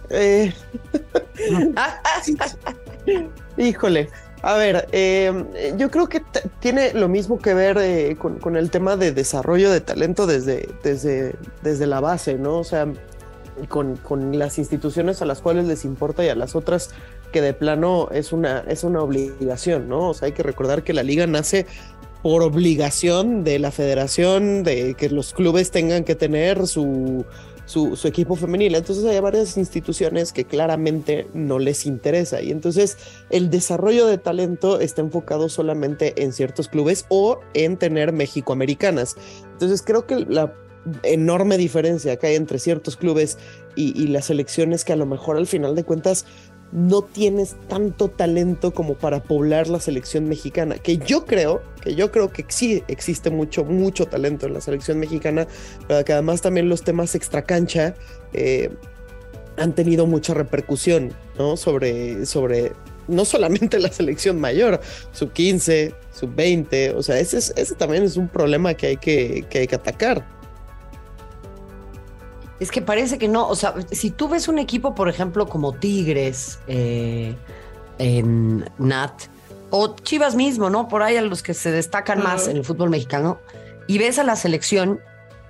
eh, 0.10 0.54
híjole. 3.58 4.10
A 4.44 4.56
ver, 4.56 4.88
eh, 4.92 5.32
yo 5.78 5.92
creo 5.92 6.10
que 6.10 6.22
tiene 6.60 6.94
lo 6.94 7.08
mismo 7.08 7.38
que 7.38 7.54
ver 7.54 7.78
eh, 7.78 8.16
con, 8.18 8.40
con 8.40 8.56
el 8.56 8.72
tema 8.72 8.98
de 8.98 9.12
desarrollo 9.12 9.70
de 9.70 9.82
talento 9.82 10.26
desde, 10.26 10.68
desde, 10.84 11.36
desde 11.62 11.86
la 11.86 12.00
base, 12.00 12.36
¿no? 12.36 12.58
O 12.58 12.64
sea, 12.64 12.88
con, 13.70 13.98
con 13.98 14.40
las 14.40 14.58
instituciones 14.58 15.22
a 15.22 15.26
las 15.26 15.42
cuales 15.42 15.66
les 15.66 15.86
importa 15.86 16.26
y 16.26 16.30
a 16.30 16.36
las 16.36 16.56
otras 16.56 16.90
que 17.32 17.42
de 17.42 17.54
plano 17.54 18.10
es 18.12 18.34
una, 18.34 18.64
es 18.68 18.84
una 18.84 19.02
obligación, 19.02 19.88
¿no? 19.88 20.10
O 20.10 20.14
sea, 20.14 20.26
hay 20.26 20.32
que 20.32 20.44
recordar 20.44 20.84
que 20.84 20.94
la 20.94 21.04
liga 21.04 21.28
nace 21.28 21.68
por 22.24 22.42
obligación 22.44 23.44
de 23.44 23.60
la 23.60 23.72
federación, 23.72 24.64
de 24.64 24.96
que 24.96 25.10
los 25.10 25.34
clubes 25.34 25.72
tengan 25.72 26.04
que 26.04 26.16
tener 26.16 26.68
su, 26.68 27.26
su, 27.72 27.96
su 27.96 28.08
equipo 28.08 28.36
femenil. 28.36 28.76
Entonces 28.76 29.06
hay 29.06 29.20
varias 29.22 29.56
instituciones 29.58 30.34
que 30.34 30.44
claramente 30.44 31.28
no 31.34 31.58
les 31.58 31.86
interesa. 31.86 32.42
Y 32.42 32.52
entonces 32.52 32.98
el 33.30 33.50
desarrollo 33.50 34.08
de 34.08 34.18
talento 34.18 34.80
está 34.82 35.02
enfocado 35.02 35.48
solamente 35.48 36.22
en 36.22 36.34
ciertos 36.34 36.68
clubes 36.68 37.06
o 37.08 37.40
en 37.54 37.78
tener 37.78 38.12
mexicoamericanas. 38.12 39.16
Entonces 39.54 39.82
creo 39.82 40.06
que 40.06 40.26
la 40.28 40.54
enorme 41.04 41.58
diferencia 41.58 42.18
que 42.18 42.28
hay 42.28 42.36
entre 42.36 42.60
ciertos 42.60 42.98
clubes 42.98 43.38
y, 43.76 43.98
y 44.02 44.08
las 44.08 44.26
selecciones 44.26 44.84
que 44.84 44.94
a 44.94 44.98
lo 44.98 45.06
mejor 45.06 45.38
al 45.38 45.48
final 45.48 45.76
de 45.76 45.84
cuentas 45.84 46.26
no 46.72 47.02
tienes 47.02 47.56
tanto 47.68 48.08
talento 48.10 48.74
como 48.74 48.94
para 48.96 49.22
poblar 49.24 49.68
la 49.68 49.80
selección 49.80 50.30
mexicana, 50.30 50.76
que 50.78 50.98
yo 50.98 51.26
creo, 51.26 51.62
que 51.82 51.96
yo 51.96 52.12
creo 52.12 52.32
que 52.32 52.46
sí 52.48 52.84
existe 52.88 53.30
mucho, 53.30 53.66
mucho 53.66 54.06
talento 54.06 54.46
en 54.48 54.54
la 54.54 54.62
selección 54.62 54.98
mexicana, 55.00 55.48
pero 55.88 56.06
que 56.06 56.14
además 56.14 56.42
también 56.42 56.70
los 56.70 56.84
temas 56.84 57.14
extracancha 57.16 57.94
eh, 58.34 58.70
han 59.58 59.74
tenido 59.76 60.06
mucha 60.06 60.34
repercusión, 60.34 61.12
¿no? 61.38 61.58
Sobre, 61.58 62.26
sobre 62.26 62.72
no 63.08 63.26
solamente 63.26 63.78
la 63.80 63.92
selección 63.92 64.40
mayor, 64.40 64.80
sub 65.12 65.34
15, 65.34 65.94
sub 66.14 66.34
20, 66.36 66.92
o 66.92 67.04
sea, 67.04 67.20
ese, 67.20 67.38
es- 67.40 67.54
ese 67.58 67.76
también 67.76 68.04
es 68.04 68.16
un 68.16 68.30
problema 68.30 68.74
que 68.76 68.88
hay 68.88 68.98
que, 68.98 69.46
que 69.50 69.60
hay 69.60 69.68
que 69.68 69.76
atacar. 69.76 70.26
Es 72.62 72.70
que 72.70 72.84
parece 72.84 73.18
que 73.18 73.28
no, 73.28 73.48
o 73.48 73.56
sea, 73.56 73.74
si 73.92 74.12
tú 74.12 74.30
ves 74.30 74.48
un 74.48 74.60
equipo, 74.60 74.94
por 74.94 75.10
ejemplo, 75.10 75.48
como 75.48 75.74
Tigres, 75.74 76.60
eh, 76.68 77.36
en 77.98 78.70
Nat, 78.78 79.14
o 79.72 79.96
Chivas 79.96 80.36
mismo, 80.36 80.70
¿no? 80.70 80.88
Por 80.88 81.02
ahí 81.02 81.18
a 81.18 81.24
los 81.24 81.42
que 81.42 81.56
se 81.56 81.72
destacan 81.72 82.22
más 82.22 82.48
en 82.48 82.58
el 82.58 82.64
fútbol 82.64 82.92
mexicano, 82.92 83.40
y 83.88 83.98
ves 83.98 84.20
a 84.20 84.24
la 84.24 84.36
selección, 84.36 85.00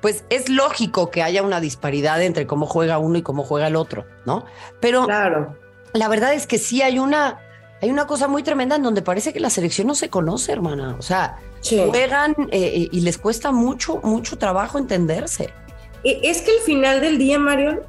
pues 0.02 0.24
es 0.30 0.48
lógico 0.48 1.12
que 1.12 1.22
haya 1.22 1.44
una 1.44 1.60
disparidad 1.60 2.22
entre 2.22 2.48
cómo 2.48 2.66
juega 2.66 2.98
uno 2.98 3.18
y 3.18 3.24
cómo 3.24 3.44
juega 3.44 3.68
el 3.68 3.76
otro, 3.76 4.06
¿no? 4.26 4.46
Pero 4.80 5.06
Claro. 5.06 5.58
la 5.92 6.08
verdad 6.08 6.34
es 6.34 6.48
que 6.48 6.60
sí 6.60 6.82
hay 6.82 6.98
una, 6.98 7.40
hay 7.82 7.90
una 7.90 8.08
cosa 8.08 8.30
muy 8.30 8.42
tremenda 8.42 8.78
en 8.78 8.84
donde 8.84 9.02
parece 9.02 9.34
que 9.34 9.42
la 9.42 9.50
selección 9.50 9.88
no 9.88 9.96
se 9.96 10.10
conoce, 10.10 10.54
hermana. 10.54 10.96
O 10.98 11.02
sea, 11.02 11.40
Sí. 11.60 11.84
juegan 11.90 12.36
eh, 12.52 12.88
y 12.92 13.02
les 13.02 13.18
cuesta 13.18 13.52
mucho, 13.52 14.00
mucho 14.02 14.38
trabajo 14.38 14.80
entenderse. 14.80 15.54
E- 16.04 16.20
Es 16.24 16.42
que 16.42 16.52
al 16.52 16.60
final 16.66 17.02
del 17.02 17.18
día, 17.18 17.38
Mario, 17.40 17.82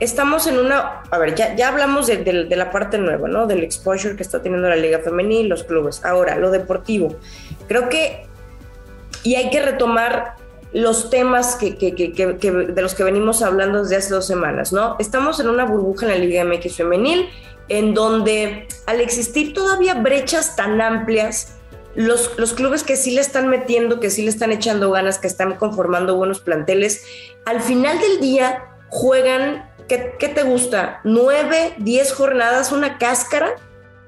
estamos 0.00 0.46
en 0.46 0.58
una. 0.58 1.02
A 1.10 1.18
ver, 1.18 1.34
ya, 1.34 1.54
ya 1.56 1.68
hablamos 1.68 2.06
de, 2.06 2.46
la 2.50 2.70
parte 2.70 2.98
nueva, 2.98 3.28
¿no? 3.28 3.46
Del 3.46 3.62
exposure 3.62 4.16
que 4.16 4.22
está 4.22 4.42
teniendo 4.42 4.68
la 4.68 4.76
Liga 4.76 4.98
Femenil, 5.00 5.48
los 5.48 5.64
clubes. 5.64 6.04
Ahora, 6.04 6.36
lo 6.36 6.50
deportivo. 6.50 7.16
Creo 7.68 7.88
que. 7.88 8.26
Y 9.22 9.36
hay 9.36 9.50
que 9.50 9.62
retomar 9.62 10.34
los 10.72 11.08
temas 11.08 11.54
que- 11.56 11.76
que- 11.76 11.94
que- 11.94 12.12
que- 12.12 12.50
de 12.50 12.82
los 12.82 12.94
que 12.94 13.04
venimos 13.04 13.42
hablando 13.42 13.82
desde 13.82 13.96
hace 13.96 14.12
dos 14.12 14.26
semanas, 14.26 14.72
¿no? 14.72 14.96
Estamos 14.98 15.38
en 15.40 15.48
una 15.48 15.64
burbuja 15.64 16.06
en 16.06 16.12
la 16.12 16.18
Liga 16.18 16.42
MX 16.44 16.76
Femenil, 16.76 17.28
en 17.68 17.94
donde 17.94 18.66
al 18.86 19.00
existir 19.00 19.54
todavía 19.54 19.94
brechas 19.94 20.56
tan 20.56 20.80
amplias, 20.80 21.53
los, 21.94 22.32
los 22.38 22.52
clubes 22.52 22.82
que 22.82 22.96
sí 22.96 23.12
le 23.12 23.20
están 23.20 23.48
metiendo, 23.48 24.00
que 24.00 24.10
sí 24.10 24.22
le 24.22 24.30
están 24.30 24.52
echando 24.52 24.90
ganas, 24.90 25.18
que 25.18 25.26
están 25.26 25.54
conformando 25.56 26.16
buenos 26.16 26.40
planteles, 26.40 27.04
al 27.44 27.60
final 27.60 27.98
del 28.00 28.20
día 28.20 28.64
juegan, 28.90 29.70
¿qué, 29.88 30.14
qué 30.18 30.28
te 30.28 30.42
gusta? 30.42 31.00
¿Nueve, 31.04 31.74
diez 31.78 32.12
jornadas, 32.12 32.72
una 32.72 32.98
cáscara? 32.98 33.50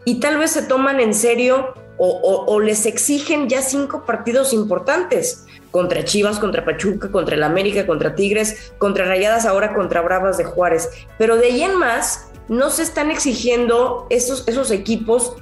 Y 0.05 0.21
tal 0.21 0.39
vez 0.39 0.53
se 0.53 0.63
toman 0.63 1.01
en 1.01 1.15
serio 1.15 1.75
o, 1.99 2.45
o- 2.47 2.61
les 2.61 2.85
exigen 2.87 3.49
ya 3.49 3.63
cinco 3.63 4.05
partidos 4.05 4.53
importantes 4.53 5.47
contra 5.71 6.05
Chivas, 6.05 6.39
contra 6.39 6.65
Pachuca, 6.65 7.11
contra 7.11 7.35
el 7.37 7.43
América, 7.43 7.87
contra 7.87 8.15
Tigres, 8.15 8.73
contra 8.79 9.07
Rayadas, 9.07 9.47
ahora 9.47 9.75
contra 9.75 10.03
Bravas 10.03 10.39
de 10.39 10.45
Juárez. 10.45 10.91
Pero 11.19 11.37
de 11.37 11.47
ahí 11.47 11.63
en 11.63 11.77
más, 11.77 12.29
no 12.49 12.71
se 12.71 12.83
están 12.83 13.11
exigiendo 13.11 14.07
esos, 14.11 14.47
esos 14.47 14.71
equipos 14.71 15.35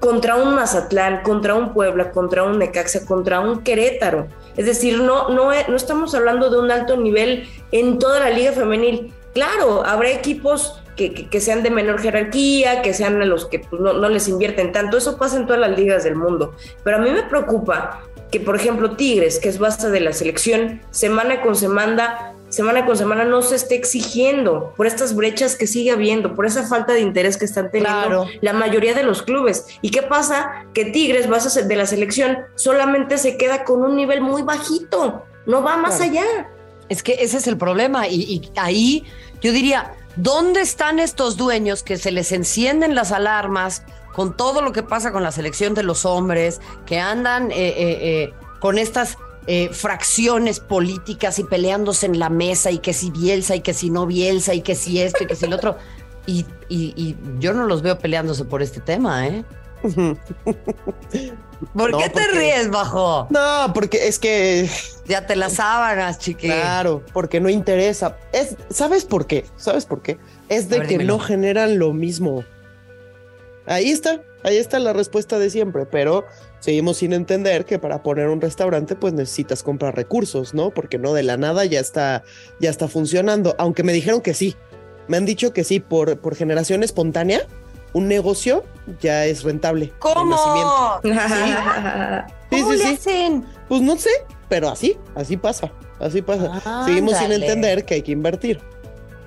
contra 0.00 0.36
un 0.36 0.54
Mazatlán, 0.54 1.22
contra 1.22 1.54
un 1.54 1.72
Puebla, 1.72 2.10
contra 2.10 2.42
un 2.42 2.58
Necaxa, 2.58 3.04
contra 3.06 3.40
un 3.40 3.62
Querétaro. 3.62 4.26
Es 4.56 4.66
decir, 4.66 4.98
no, 5.00 5.28
no, 5.28 5.50
no 5.68 5.76
estamos 5.76 6.14
hablando 6.14 6.50
de 6.50 6.58
un 6.58 6.70
alto 6.70 6.96
nivel 6.96 7.48
en 7.70 7.98
toda 7.98 8.18
la 8.20 8.30
liga 8.30 8.52
femenil. 8.52 9.12
Claro, 9.34 9.84
habrá 9.86 10.10
equipos 10.10 10.82
que, 10.96 11.12
que- 11.28 11.40
sean 11.40 11.62
de 11.62 11.70
menor 11.70 12.00
jerarquía, 12.00 12.82
que 12.82 12.92
sean 12.94 13.26
los 13.28 13.46
que 13.46 13.60
pues, 13.60 13.80
no, 13.80 13.92
no 13.92 14.08
les 14.08 14.26
invierten 14.26 14.72
tanto. 14.72 14.96
Eso 14.96 15.16
pasa 15.18 15.36
en 15.36 15.46
todas 15.46 15.60
las 15.60 15.78
ligas 15.78 16.02
del 16.02 16.16
mundo. 16.16 16.54
Pero 16.82 16.96
a 16.96 17.00
mí 17.00 17.10
me 17.10 17.22
preocupa 17.22 18.00
que, 18.30 18.40
por 18.40 18.56
ejemplo, 18.56 18.96
Tigres, 18.96 19.38
que 19.38 19.48
es 19.48 19.58
base 19.58 19.90
de 19.90 20.00
la 20.00 20.12
selección, 20.12 20.80
semana 20.90 21.42
con 21.42 21.54
semana, 21.54 22.32
semana 22.50 22.84
con 22.84 22.96
semana 22.96 23.24
no 23.24 23.40
se 23.42 23.56
esté 23.56 23.74
exigiendo 23.76 24.74
por 24.76 24.86
estas 24.86 25.14
brechas 25.16 25.56
que 25.56 25.66
sigue 25.66 25.90
habiendo, 25.90 26.34
por 26.34 26.44
esa 26.46 26.66
falta 26.66 26.92
de 26.92 27.00
interés 27.00 27.36
que 27.38 27.46
están 27.46 27.70
teniendo 27.70 28.06
Claro. 28.06 28.26
la 28.42 28.52
mayoría 28.52 28.92
de 28.94 29.02
los 29.02 29.22
clubes. 29.22 29.66
¿Y 29.80 29.90
qué 29.90 30.02
pasa? 30.02 30.66
Que 30.74 30.84
Tigres, 30.86 31.28
base 31.28 31.62
de 31.64 31.76
la 31.76 31.86
selección, 31.86 32.38
solamente 32.56 33.16
se 33.18 33.36
queda 33.36 33.64
con 33.64 33.82
un 33.82 33.96
nivel 33.96 34.20
muy 34.20 34.42
bajito, 34.42 35.24
no 35.46 35.62
va 35.62 35.76
más 35.78 35.96
Claro. 35.96 36.12
allá. 36.12 36.50
Es 36.88 37.02
que 37.02 37.14
ese 37.20 37.38
es 37.38 37.46
el 37.46 37.56
problema. 37.56 38.08
Y, 38.08 38.20
y 38.22 38.50
ahí 38.56 39.04
yo 39.40 39.52
diría, 39.52 39.94
¿dónde 40.16 40.60
están 40.60 40.98
estos 40.98 41.36
dueños 41.36 41.82
que 41.82 41.96
se 41.96 42.10
les 42.10 42.32
encienden 42.32 42.94
las 42.94 43.12
alarmas 43.12 43.84
con 44.12 44.36
todo 44.36 44.60
lo 44.60 44.72
que 44.72 44.82
pasa 44.82 45.12
con 45.12 45.22
la 45.22 45.30
selección 45.30 45.72
de 45.74 45.84
los 45.84 46.04
hombres, 46.04 46.60
que 46.84 46.98
andan 46.98 47.52
eh, 47.52 47.54
eh, 47.56 47.74
eh, 47.78 48.34
con 48.58 48.76
estas 48.76 49.16
eh, 49.46 49.70
fracciones 49.72 50.60
políticas 50.60 51.38
y 51.38 51.44
peleándose 51.44 52.06
en 52.06 52.18
la 52.18 52.28
mesa 52.30 52.70
y 52.70 52.78
que 52.78 52.92
si 52.92 53.10
Bielsa 53.10 53.56
y 53.56 53.60
que 53.60 53.74
si 53.74 53.90
no 53.90 54.06
Bielsa 54.06 54.54
y 54.54 54.60
que 54.62 54.74
si 54.74 55.00
esto 55.00 55.24
y 55.24 55.26
que 55.26 55.36
si 55.36 55.46
el 55.46 55.52
otro? 55.54 55.76
Y, 56.26 56.44
y- 56.68 56.92
y 56.96 57.16
yo 57.38 57.52
no 57.54 57.66
los 57.66 57.82
veo 57.82 57.98
peleándose 57.98 58.44
por 58.44 58.62
este 58.62 58.80
tema, 58.80 59.26
¿eh? 59.26 59.44
¿Por 61.74 61.90
No, 61.90 61.98
qué 61.98 62.04
te 62.08 62.10
porque- 62.22 62.38
ríes, 62.38 62.70
bajo? 62.70 63.26
No, 63.30 63.72
porque 63.74 64.08
es 64.08 64.18
que, 64.18 64.68
Ya 65.06 65.26
te 65.26 65.36
las 65.36 65.54
sábanas, 65.54 66.18
chiqui. 66.18 66.46
claro, 66.48 67.02
porque 67.12 67.40
no 67.40 67.48
interesa. 67.50 68.16
Es, 68.32 68.56
¿Sabes 68.70 69.04
por 69.04 69.26
qué? 69.26 69.44
¿Sabes 69.56 69.84
por 69.86 70.02
qué? 70.02 70.18
Es 70.48 70.68
de 70.68 70.78
ver, 70.78 70.86
que 70.88 70.94
dímelo. 70.94 71.14
no 71.14 71.18
generan 71.20 71.78
lo 71.78 71.92
mismo. 71.92 72.44
Ahí 73.66 73.90
está, 73.90 74.20
ahí 74.44 74.56
está 74.56 74.78
la 74.78 74.92
respuesta 74.92 75.38
de 75.38 75.50
siempre, 75.50 75.86
pero 75.86 76.26
seguimos 76.58 76.98
sin 76.98 77.12
entender 77.12 77.64
que 77.64 77.78
para 77.78 78.02
poner 78.02 78.28
un 78.28 78.40
restaurante 78.40 78.96
pues 78.96 79.12
necesitas 79.12 79.62
comprar 79.62 79.96
recursos, 79.96 80.54
¿no? 80.54 80.70
Porque 80.70 80.98
no 80.98 81.12
de 81.12 81.22
la 81.22 81.36
nada 81.36 81.64
ya 81.64 81.80
está, 81.80 82.22
ya 82.60 82.70
está 82.70 82.88
funcionando, 82.88 83.54
aunque 83.58 83.82
me 83.82 83.92
dijeron 83.92 84.20
que 84.20 84.34
sí. 84.34 84.56
Me 85.08 85.16
han 85.16 85.26
dicho 85.26 85.52
que 85.52 85.64
sí, 85.64 85.80
por, 85.80 86.20
por 86.20 86.36
generación 86.36 86.82
espontánea, 86.82 87.46
un 87.92 88.06
negocio 88.06 88.64
ya 89.00 89.26
es 89.26 89.42
rentable. 89.42 89.92
¿Cómo? 89.98 90.36
Sí, 92.50 92.62
¿Cómo 92.62 92.72
sí, 92.72 92.78
le 92.78 92.84
sí. 92.84 92.94
hacen? 92.94 93.46
Pues 93.68 93.80
no 93.80 93.96
sé, 93.96 94.10
pero 94.48 94.68
así, 94.70 94.98
así 95.14 95.36
pasa, 95.36 95.70
así 96.00 96.20
pasa. 96.20 96.84
Seguimos 96.84 97.16
sin 97.16 97.30
entender 97.30 97.84
que 97.84 97.94
hay 97.94 98.02
que 98.02 98.10
invertir. 98.10 98.60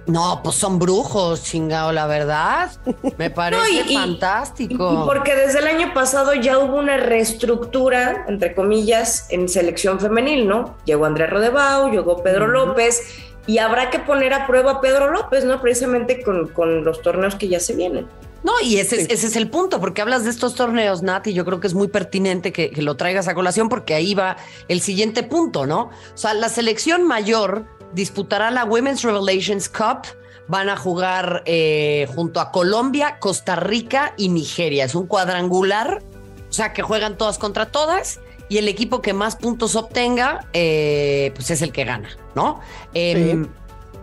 No, 0.05 0.41
pues 0.43 0.55
son 0.57 0.79
brujos, 0.79 1.43
chingado, 1.43 1.91
la 1.93 2.07
verdad. 2.07 2.71
Me 3.17 3.29
parece 3.31 3.71
y- 3.71 3.93
y- 3.93 3.95
fantástico. 3.95 5.03
Porque 5.05 5.33
desde 5.35 5.59
el 5.59 5.67
año 5.67 5.93
pasado 5.93 6.33
ya 6.33 6.57
hubo 6.59 6.75
una 6.77 6.97
reestructura, 6.97 8.25
entre 8.27 8.53
comillas, 8.55 9.27
en 9.29 9.47
selección 9.49 9.99
femenil, 9.99 10.47
¿no? 10.47 10.75
Llegó 10.85 11.05
Andrea 11.05 11.27
Rodebau, 11.27 11.91
llegó 11.91 12.21
Pedro 12.23 12.47
López, 12.47 13.01
y 13.45 13.57
habrá 13.57 13.89
que 13.89 13.99
poner 13.99 14.33
a 14.33 14.47
prueba 14.47 14.73
a 14.73 14.81
Pedro 14.81 15.11
López, 15.11 15.43
¿no? 15.45 15.61
Precisamente 15.61 16.23
con, 16.23 16.47
con 16.49 16.83
los 16.85 17.01
torneos 17.01 17.35
que 17.35 17.47
ya 17.49 17.59
se 17.59 17.75
vienen. 17.75 18.07
No, 18.43 18.51
y 18.61 18.77
ese, 18.77 18.97
Sí. 19.05 19.07
ese 19.09 19.27
es 19.27 19.35
el 19.37 19.49
punto, 19.49 19.79
porque 19.79 20.01
hablas 20.01 20.25
de 20.25 20.29
estos 20.29 20.53
torneos, 20.55 21.01
Nat, 21.01 21.27
y 21.27 21.33
yo 21.33 21.45
creo 21.45 21.61
que 21.61 21.67
es 21.67 21.73
muy 21.73 21.87
pertinente 21.87 22.51
que, 22.51 22.71
que 22.71 22.81
lo 22.81 22.97
traigas 22.97 23.29
a 23.29 23.35
colación, 23.35 23.69
porque 23.69 23.93
ahí 23.93 24.15
va 24.15 24.35
el 24.67 24.81
siguiente 24.81 25.23
punto, 25.23 25.65
¿no? 25.65 25.83
O 25.83 26.17
sea, 26.17 26.33
la 26.33 26.49
selección 26.49 27.03
mayor 27.07 27.65
disputará 27.93 28.51
la 28.51 28.65
Women's 28.65 29.03
Revelations 29.03 29.69
Cup. 29.69 30.07
Van 30.47 30.67
a 30.69 30.75
jugar 30.75 31.43
eh, 31.45 32.07
junto 32.13 32.41
a 32.41 32.51
Colombia, 32.51 33.17
Costa 33.19 33.55
Rica 33.55 34.13
y 34.17 34.29
Nigeria. 34.29 34.83
Es 34.83 34.93
un 34.93 35.07
cuadrangular, 35.07 36.03
o 36.49 36.53
sea, 36.53 36.73
que 36.73 36.81
juegan 36.81 37.17
todas 37.17 37.37
contra 37.37 37.67
todas. 37.67 38.19
Y 38.49 38.57
el 38.57 38.67
equipo 38.67 39.01
que 39.01 39.13
más 39.13 39.37
puntos 39.37 39.75
obtenga, 39.75 40.47
eh, 40.51 41.31
pues 41.33 41.49
es 41.49 41.61
el 41.61 41.71
que 41.71 41.85
gana, 41.85 42.09
¿no? 42.35 42.59
Em, 42.93 43.47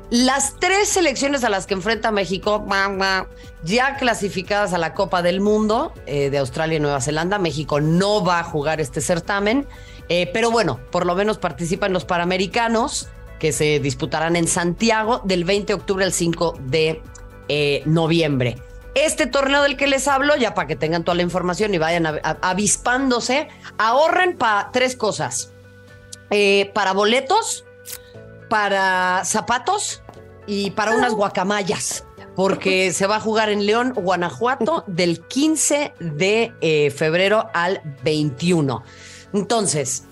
Las 0.09 0.57
tres 0.59 0.89
selecciones 0.89 1.45
a 1.45 1.51
las 1.51 1.67
que 1.67 1.75
enfrenta 1.75 2.11
México, 2.11 2.67
ya 3.63 3.97
clasificadas 3.97 4.73
a 4.73 4.79
la 4.79 4.93
Copa 4.93 5.23
del 5.23 5.41
Mundo 5.41 5.93
eh, 6.07 6.31
de 6.31 6.39
Australia 6.39 6.79
y 6.79 6.81
Nueva 6.81 7.01
Zelanda, 7.01 7.39
México 7.39 7.81
no 7.81 8.25
va 8.25 8.41
a 8.41 8.43
jugar 8.43 8.81
este 8.81 9.01
certamen, 9.01 9.69
pero 10.33 10.51
bueno, 10.51 10.81
por 10.91 11.07
lo 11.07 11.15
menos 11.15 11.39
participan 11.39 11.93
los 11.93 12.05
Panamericanos 12.05 13.09
que 13.41 13.51
se 13.53 13.81
disputarán 13.81 14.37
en 14.37 14.47
Santiago 14.47 15.21
del 15.25 15.45
20 15.45 15.67
de 15.69 15.75
octubre 15.75 16.05
al 16.05 16.13
5 16.13 16.55
de 16.61 17.03
eh, 17.49 17.83
noviembre. 17.87 18.57
Este 18.95 19.27
torneo 19.27 19.63
del 19.63 19.77
que 19.77 19.87
les 19.89 20.07
hablo, 20.07 20.37
ya 20.37 20.55
para 20.55 20.69
que 20.69 20.77
tengan 20.77 21.03
toda 21.05 21.15
la 21.17 21.23
información 21.23 21.75
y 21.75 21.79
vayan 21.79 22.07
a- 22.07 22.21
a- 22.23 22.39
avispándose, 22.43 23.49
ahorren 23.79 24.37
para 24.37 24.71
tres 24.73 24.95
cosas. 24.95 25.53
Eh, 26.31 26.71
para 26.75 26.93
boletos, 26.93 27.65
para 28.49 29.25
zapatos 29.25 30.03
y 30.47 30.71
para 30.73 30.93
unas 30.93 31.13
guacamayas, 31.15 32.05
porque 32.37 32.93
se 32.93 33.07
va 33.07 33.17
a 33.17 33.21
jugar 33.21 33.49
en 33.49 33.65
León, 33.67 33.93
Guanajuato, 33.95 34.85
del 34.89 35.21
15 35.27 35.95
de 35.99 36.53
eh, 36.61 36.91
febrero 36.91 37.49
al 37.55 37.81
21. 38.05 38.83
Entonces, 39.33 40.05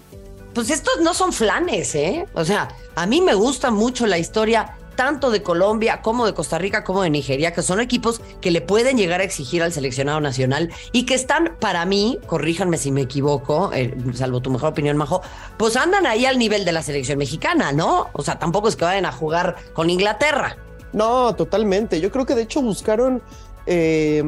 pues 0.58 0.70
estos 0.70 1.00
no 1.02 1.14
son 1.14 1.32
flanes, 1.32 1.94
¿eh? 1.94 2.26
O 2.34 2.44
sea, 2.44 2.66
a 2.96 3.06
mí 3.06 3.20
me 3.20 3.34
gusta 3.34 3.70
mucho 3.70 4.08
la 4.08 4.18
historia 4.18 4.74
tanto 4.96 5.30
de 5.30 5.40
Colombia 5.40 6.02
como 6.02 6.26
de 6.26 6.34
Costa 6.34 6.58
Rica 6.58 6.82
como 6.82 7.02
de 7.02 7.10
Nigeria, 7.10 7.52
que 7.52 7.62
son 7.62 7.78
equipos 7.78 8.20
que 8.40 8.50
le 8.50 8.60
pueden 8.60 8.96
llegar 8.96 9.20
a 9.20 9.22
exigir 9.22 9.62
al 9.62 9.72
seleccionado 9.72 10.20
nacional 10.20 10.72
y 10.90 11.06
que 11.06 11.14
están, 11.14 11.54
para 11.60 11.84
mí, 11.84 12.18
corríjanme 12.26 12.76
si 12.76 12.90
me 12.90 13.02
equivoco, 13.02 13.70
eh, 13.72 13.96
salvo 14.14 14.40
tu 14.40 14.50
mejor 14.50 14.70
opinión, 14.70 14.96
Majo, 14.96 15.22
pues 15.58 15.76
andan 15.76 16.06
ahí 16.06 16.26
al 16.26 16.40
nivel 16.40 16.64
de 16.64 16.72
la 16.72 16.82
selección 16.82 17.18
mexicana, 17.18 17.70
¿no? 17.70 18.08
O 18.12 18.24
sea, 18.24 18.40
tampoco 18.40 18.66
es 18.66 18.74
que 18.74 18.84
vayan 18.84 19.06
a 19.06 19.12
jugar 19.12 19.54
con 19.74 19.90
Inglaterra. 19.90 20.56
No, 20.92 21.36
totalmente. 21.36 22.00
Yo 22.00 22.10
creo 22.10 22.26
que 22.26 22.34
de 22.34 22.42
hecho 22.42 22.62
buscaron 22.62 23.22
eh, 23.66 24.24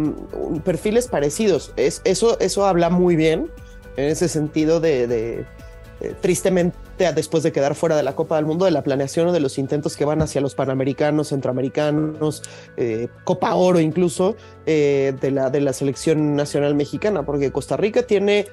perfiles 0.62 1.08
parecidos. 1.08 1.72
Es, 1.74 2.00
eso, 2.04 2.38
eso 2.38 2.66
habla 2.66 2.88
muy 2.88 3.16
bien 3.16 3.50
en 3.96 4.04
ese 4.10 4.28
sentido 4.28 4.78
de, 4.78 5.08
de, 5.08 5.44
eh, 6.00 6.14
tristemente 6.20 6.76
después 7.14 7.42
de 7.42 7.52
quedar 7.52 7.74
fuera 7.74 7.96
de 7.96 8.02
la 8.02 8.14
Copa 8.14 8.36
del 8.36 8.46
Mundo, 8.46 8.64
de 8.64 8.70
la 8.70 8.82
planeación 8.82 9.28
o 9.28 9.32
de 9.32 9.40
los 9.40 9.58
intentos 9.58 9.96
que 9.96 10.04
van 10.04 10.22
hacia 10.22 10.40
los 10.40 10.54
Panamericanos, 10.54 11.28
Centroamericanos, 11.28 12.42
eh, 12.76 13.08
Copa 13.24 13.54
Oro 13.54 13.80
incluso, 13.80 14.36
eh, 14.66 15.14
de, 15.20 15.30
la, 15.30 15.50
de 15.50 15.60
la 15.60 15.72
selección 15.72 16.36
nacional 16.36 16.74
mexicana, 16.74 17.24
porque 17.24 17.50
Costa 17.50 17.76
Rica 17.76 18.02
tiene 18.02 18.46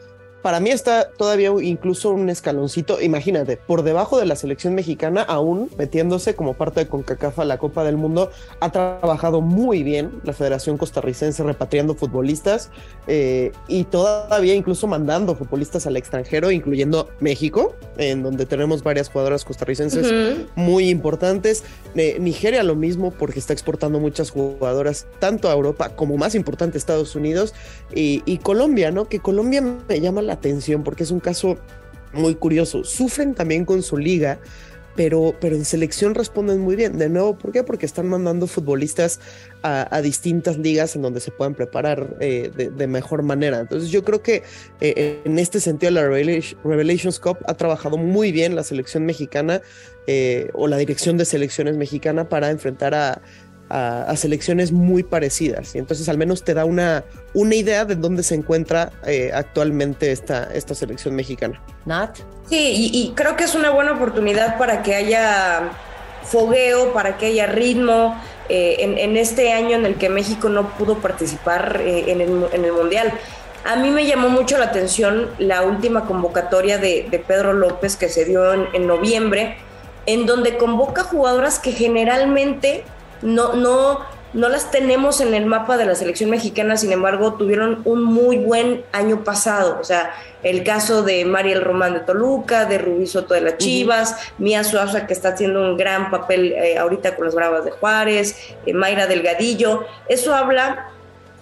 para 0.48 0.62
mí 0.62 0.70
está 0.70 1.10
todavía 1.10 1.52
incluso 1.62 2.12
un 2.12 2.30
escaloncito, 2.30 3.02
imagínate, 3.02 3.58
por 3.58 3.84
debajo 3.84 4.18
de 4.18 4.26
la 4.26 4.38
selección 4.38 4.76
mexicana, 4.76 5.22
aún 5.22 5.70
metiéndose 5.78 6.36
como 6.38 6.54
parte 6.54 6.80
de 6.80 6.88
CONCACAF 6.88 7.40
a 7.40 7.44
la 7.44 7.58
Copa 7.58 7.84
del 7.84 7.98
Mundo, 7.98 8.32
ha 8.62 8.72
trabajado 8.72 9.42
muy 9.42 9.84
bien 9.84 10.22
la 10.24 10.32
Federación 10.32 10.78
Costarricense 10.78 11.44
repatriando 11.44 11.96
futbolistas 11.96 12.72
eh, 13.08 13.52
y 13.68 13.84
todavía 13.84 14.56
incluso 14.56 14.88
mandando 14.88 15.36
futbolistas 15.36 15.86
al 15.86 15.98
extranjero, 15.98 16.50
incluyendo 16.50 17.10
México, 17.20 17.76
en 17.98 18.24
donde 18.24 18.46
tenemos 18.46 18.84
varias 18.84 19.10
jugadoras 19.10 19.44
costarricenses 19.46 20.14
muy 20.56 20.90
importantes. 20.90 21.64
Eh, 21.96 22.18
Nigeria 22.20 22.64
lo 22.64 22.76
mismo 22.76 23.12
porque 23.12 23.40
está 23.40 23.54
exportando 23.54 24.00
muchas 24.00 24.30
jugadoras 24.30 25.08
tanto 25.20 25.50
a 25.50 25.54
Europa 25.54 25.90
como 25.96 26.18
más 26.18 26.36
importante 26.36 26.78
Estados 26.78 27.16
Unidos 27.16 27.54
y, 27.94 28.24
y 28.26 28.38
Colombia, 28.40 28.92
¿no? 28.92 29.08
Que 29.08 29.20
Colombia 29.20 29.62
me 29.62 30.00
llama 30.00 30.22
la 30.22 30.34
atención 30.34 30.84
porque 30.84 31.04
es 31.04 31.12
un 31.12 31.20
caso 31.20 31.58
muy 32.14 32.36
curioso. 32.36 32.84
Sufren 32.84 33.34
también 33.34 33.66
con 33.66 33.84
su 33.84 33.98
liga, 33.98 34.40
pero, 34.98 35.36
pero 35.40 35.56
en 35.56 35.64
selección 35.64 36.16
responden 36.16 36.60
muy 36.60 36.76
bien. 36.76 36.98
De 36.98 37.08
nuevo, 37.08 37.38
¿por 37.38 37.52
qué? 37.52 37.64
Porque 37.64 37.86
están 37.86 38.10
mandando 38.10 38.48
futbolistas 38.48 39.20
a, 39.62 40.02
distintas 40.02 40.58
ligas 40.58 40.96
en 40.96 41.04
donde 41.04 41.20
se 41.20 41.30
puedan 41.30 41.54
preparar 41.54 42.18
eh, 42.20 42.52
de, 42.56 42.88
mejor 42.88 43.22
manera. 43.22 43.60
Entonces 43.60 43.92
yo 43.92 44.04
creo 44.04 44.24
que 44.24 44.44
eh, 44.82 45.22
en 45.24 45.38
este 45.38 45.60
sentido 45.60 45.92
la 45.92 46.08
Revelations 46.08 47.20
Cup 47.20 47.38
ha 47.46 47.54
trabajado 47.54 47.98
muy 47.98 48.32
bien 48.32 48.56
la 48.56 48.64
selección 48.64 49.06
mexicana 49.06 49.62
eh, 50.08 50.50
o 50.54 50.68
la 50.68 50.78
dirección 50.78 51.18
de 51.18 51.26
selecciones 51.26 51.78
mexicana 51.78 52.28
para 52.28 52.50
enfrentar 52.50 52.96
a 52.96 53.22
a, 53.70 54.16
selecciones 54.16 54.72
muy 54.72 55.04
parecidas. 55.04 55.76
Y 55.76 55.80
entonces 55.80 56.08
al 56.10 56.18
menos 56.18 56.44
te 56.44 56.54
da 56.54 56.66
una, 56.66 57.04
una 57.34 57.56
idea 57.56 57.86
de 57.86 57.96
dónde 57.96 58.24
se 58.24 58.36
encuentra 58.36 58.92
eh, 59.06 59.32
actualmente 59.34 60.12
esta, 60.12 60.46
esta 60.54 60.74
selección 60.76 61.16
mexicana. 61.16 61.62
Nat. 61.86 62.18
Sí, 62.50 62.90
y, 62.94 63.14
creo 63.16 63.36
que 63.36 63.44
es 63.44 63.56
una 63.56 63.72
buena 63.72 63.94
oportunidad 63.94 64.58
para 64.58 64.82
que 64.84 64.96
haya 64.96 65.70
fogueo, 66.24 66.94
para 66.94 67.18
que 67.18 67.28
haya 67.28 67.48
ritmo. 67.48 68.16
Eh, 68.50 68.78
en, 68.80 69.18
este 69.18 69.52
año 69.52 69.76
en 69.76 69.86
el 69.86 69.96
que 69.96 70.08
México 70.08 70.48
no 70.48 70.70
pudo 70.78 71.00
participar 71.00 71.82
eh, 71.84 72.06
en, 72.08 72.22
el, 72.22 72.46
en, 72.54 72.64
el, 72.64 72.72
Mundial. 72.72 73.12
A 73.66 73.76
mí 73.76 73.90
me 73.90 74.06
llamó 74.06 74.30
mucho 74.30 74.58
la 74.58 74.68
atención 74.68 75.30
la 75.38 75.64
última 75.64 76.06
convocatoria 76.06 76.78
de, 76.78 77.08
de 77.12 77.20
Pedro 77.20 77.52
López 77.52 77.98
que 77.98 78.08
se 78.08 78.24
dio 78.24 78.54
en, 78.54 78.88
noviembre, 78.88 79.58
en 80.06 80.26
donde 80.26 80.56
convoca 80.56 81.04
jugadoras 81.04 81.60
que 81.60 81.74
generalmente 81.74 82.86
no, 83.22 83.54
no, 83.54 84.00
no 84.34 84.50
las 84.50 84.72
tenemos 84.72 85.22
en 85.22 85.34
el 85.34 85.46
mapa 85.46 85.78
de 85.78 85.86
la 85.86 85.96
selección 85.96 86.30
mexicana, 86.30 86.78
sin 86.78 86.92
embargo, 86.92 87.34
tuvieron 87.34 87.82
un 87.86 88.04
muy 88.04 88.38
buen 88.38 88.84
año 88.92 89.24
pasado. 89.24 89.78
O 89.80 89.84
sea, 89.84 90.14
el 90.44 90.64
caso 90.64 91.04
de 91.04 91.26
Mariel 91.26 91.62
Román 91.62 91.94
de 91.94 92.02
Toluca, 92.02 92.66
de 92.66 92.78
Rubí 92.78 93.08
Soto 93.08 93.34
de 93.34 93.42
las 93.42 93.58
Chivas, 93.58 94.16
Mía 94.38 94.64
Suaza, 94.64 95.08
que 95.08 95.14
está 95.14 95.30
haciendo 95.30 95.62
un 95.62 95.78
gran 95.78 96.12
papel 96.12 96.52
eh, 96.54 96.78
ahorita 96.78 97.16
con 97.16 97.26
las 97.26 97.36
Bravas 97.36 97.66
de 97.66 97.72
Juárez, 97.72 98.36
eh, 98.66 98.74
Mayra 98.74 99.08
Delgadillo. 99.08 99.86
Eso 100.08 100.36
habla 100.36 100.90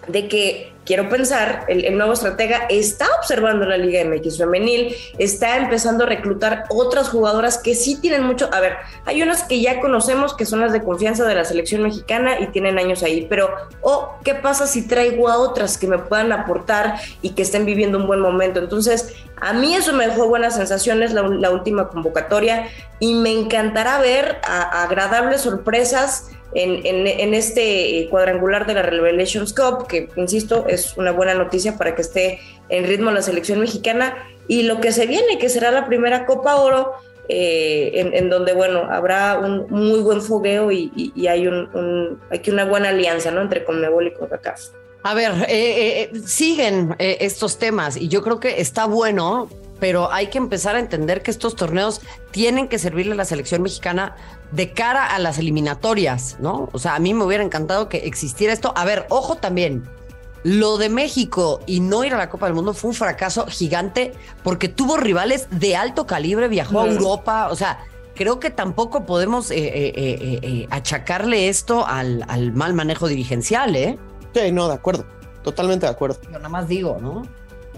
de 0.08 0.28
que 0.28 0.75
quiero 0.86 1.10
pensar, 1.10 1.66
el, 1.68 1.98
nuevo 1.98 2.14
estratega 2.14 2.68
está 2.70 3.08
observando 3.18 3.66
la 3.66 3.78
Liga 3.78 4.04
MX 4.06 4.38
femenil, 4.38 4.96
está 5.18 5.58
empezando 5.58 6.04
a 6.04 6.08
reclutar 6.08 6.66
otras 6.70 7.10
jugadoras 7.10 7.58
que 7.58 7.76
sí 7.76 8.00
tienen 8.00 8.24
mucho, 8.24 8.50
a 8.54 8.60
ver, 8.60 8.78
hay 9.06 9.22
unas 9.22 9.44
que 9.44 9.60
ya 9.60 9.82
conocemos 9.82 10.36
que 10.36 10.46
son 10.46 10.62
las 10.62 10.72
de 10.72 10.84
confianza 10.84 11.26
de 11.26 11.36
la 11.36 11.44
selección 11.44 11.82
mexicana 11.82 12.40
y 12.40 12.48
tienen 12.48 12.78
años 12.78 13.04
ahí, 13.04 13.26
pero, 13.30 13.50
oh, 13.82 14.16
¿qué 14.24 14.36
pasa 14.36 14.68
si 14.68 14.88
traigo 14.88 15.30
a 15.30 15.38
otras 15.38 15.78
que 15.78 15.88
me 15.88 15.98
puedan 15.98 16.32
aportar 16.32 16.96
y 17.22 17.32
que 17.32 17.42
estén 17.42 17.66
viviendo 17.66 17.98
un 17.98 18.08
buen 18.08 18.20
momento? 18.20 18.60
Entonces, 18.60 19.14
a 19.42 19.54
mí 19.54 19.76
eso 19.76 19.94
me 19.94 20.08
dejó 20.08 20.28
buenas 20.28 20.56
sensaciones 20.56 21.14
la, 21.14 21.24
la 21.24 21.50
última 21.50 21.90
convocatoria 21.90 22.68
y 23.00 23.16
me 23.16 23.32
encantará 23.32 24.00
ver 24.00 24.40
agradables 24.44 25.42
sorpresas 25.42 26.30
en, 26.54 27.34
este 27.34 28.08
cuadrangular 28.10 28.66
de 28.66 28.76
la 28.76 28.82
Revelations 28.82 29.54
Cup, 29.54 29.88
que 29.88 30.10
insisto, 30.16 30.66
es 30.68 30.96
una 30.98 31.12
buena 31.12 31.34
noticia 31.34 31.78
para 31.78 31.96
que 31.96 32.02
esté 32.02 32.40
en 32.70 32.86
ritmo 32.86 33.12
la 33.12 33.22
selección 33.22 33.60
mexicana, 33.60 34.16
y 34.48 34.64
lo 34.64 34.80
que 34.80 34.92
se 34.92 35.06
viene, 35.06 35.38
que 35.40 35.50
será 35.50 35.72
la 35.72 35.86
primera 35.86 36.26
Copa 36.26 36.56
Oro, 36.56 36.94
eh, 37.28 38.12
en, 38.14 38.30
donde, 38.30 38.54
bueno, 38.54 38.88
habrá 38.92 39.40
un 39.40 39.66
muy 39.70 40.00
buen 40.02 40.22
fogueo 40.22 40.72
y, 40.72 41.12
hay, 41.28 41.48
un, 41.48 42.20
aquí 42.30 42.52
una 42.52 42.66
buena 42.66 42.90
alianza, 42.90 43.32
¿no? 43.32 43.42
Entre 43.42 43.64
Conmebol 43.64 44.08
y 44.08 44.14
CONCACAF. 44.14 44.62
A 45.04 45.14
ver, 45.14 45.32
eh, 45.48 46.10
eh, 46.14 46.20
siguen 46.26 46.96
estos 47.00 47.58
temas 47.58 47.98
y 47.98 48.08
yo 48.08 48.24
creo 48.24 48.40
que 48.40 48.62
está 48.62 48.86
bueno 48.86 49.50
pero 49.80 50.12
hay 50.12 50.28
que 50.28 50.38
empezar 50.38 50.76
a 50.76 50.80
entender 50.80 51.22
que 51.22 51.32
estos 51.32 51.56
torneos 51.56 52.02
tienen 52.32 52.68
que 52.68 52.80
servirle 52.80 53.14
a 53.14 53.16
la 53.16 53.26
selección 53.26 53.62
mexicana 53.62 54.16
de 54.52 54.72
cara 54.72 55.06
a 55.06 55.20
las 55.20 55.38
eliminatorias, 55.38 56.38
¿no? 56.40 56.70
O 56.72 56.80
sea, 56.80 56.96
a 56.96 57.00
mí 57.00 57.14
me 57.14 57.24
hubiera 57.24 57.44
encantado 57.44 57.90
que 57.90 57.98
existiera 57.98 58.54
esto. 58.54 58.74
A 58.76 58.86
ver, 58.86 59.06
ojo 59.10 59.36
también. 59.36 59.84
Lo 60.44 60.78
de 60.78 60.90
México 60.90 61.60
y 61.66 61.80
no 61.80 62.04
ir 62.04 62.14
a 62.14 62.18
la 62.18 62.30
Copa 62.30 62.46
del 62.46 62.54
Mundo 62.54 62.76
fue 62.76 62.92
un 62.92 62.96
fracaso 62.96 63.48
gigante 63.48 64.14
porque 64.44 64.70
tuvo 64.70 64.96
rivales 64.96 65.48
de 65.50 65.76
alto 65.76 66.06
calibre, 66.06 66.48
viajó 66.48 66.82
a 66.82 66.88
Europa, 66.88 67.48
o 67.50 67.56
sea, 67.56 67.80
creo 68.14 68.40
que 68.40 68.52
tampoco 68.52 69.06
podemos 69.06 69.50
eh, 69.50 69.58
eh, 69.58 70.40
eh, 70.44 70.68
achacarle 70.70 71.50
esto 71.50 71.86
al, 71.88 72.24
al, 72.28 72.54
mal 72.54 72.76
manejo 72.76 73.08
dirigencial, 73.08 73.76
¿eh? 73.76 73.98
Sí, 74.36 74.52
no, 74.52 74.68
de 74.68 74.76
acuerdo, 74.76 75.06
totalmente 75.44 75.88
de 75.88 75.92
acuerdo. 75.92 76.20
Yo 76.26 76.38
nada 76.38 76.50
más 76.50 76.68
digo, 76.68 77.00
¿no? 77.02 77.24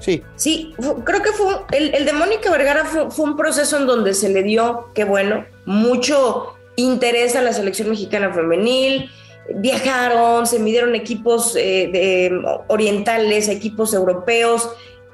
Sí. 0.02 0.22
Sí, 0.36 0.76
creo 1.06 1.22
que 1.22 1.32
fue 1.32 1.62
el, 1.72 1.96
el 1.96 2.06
de 2.06 2.12
Mónica 2.12 2.52
Vergara 2.52 2.84
fue, 2.84 3.10
fue, 3.10 3.26
un 3.26 3.38
proceso 3.38 3.78
en 3.78 3.88
donde 3.88 4.14
se 4.14 4.28
le 4.28 4.44
dio, 4.44 4.90
qué 4.94 5.06
bueno, 5.06 5.46
mucho 5.66 6.57
interés 6.78 7.36
a 7.36 7.42
la 7.42 7.52
selección 7.52 7.90
mexicana 7.90 8.34
femenil. 8.34 9.12
Viajaron, 9.54 10.48
se 10.48 10.60
midieron 10.60 10.96
equipos 10.96 11.56
eh, 11.56 11.90
de, 11.92 12.42
orientales, 12.68 13.50
equipos 13.50 13.94
europeos, 13.94 14.70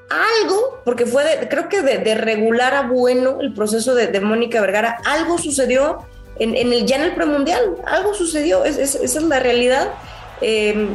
algo, 0.10 0.82
porque 0.86 1.06
fue 1.06 1.24
de, 1.24 1.50
creo 1.50 1.70
que 1.70 1.82
de, 1.82 2.16
regular 2.16 2.76
a 2.76 2.84
bueno 2.84 3.40
el 3.42 3.54
proceso 3.54 3.96
de, 3.96 4.20
Mónica 4.20 4.62
Vergara, 4.62 5.00
algo 5.06 5.38
sucedió 5.38 6.00
en, 6.38 6.56
el, 6.56 6.86
ya 6.86 6.98
en 6.98 7.04
el 7.04 7.16
premundial, 7.16 7.76
algo 7.86 8.14
sucedió, 8.14 8.66
esa 8.66 8.82
es 8.82 9.24
la 9.24 9.40
realidad. 9.40 9.94
Eh, 10.42 10.88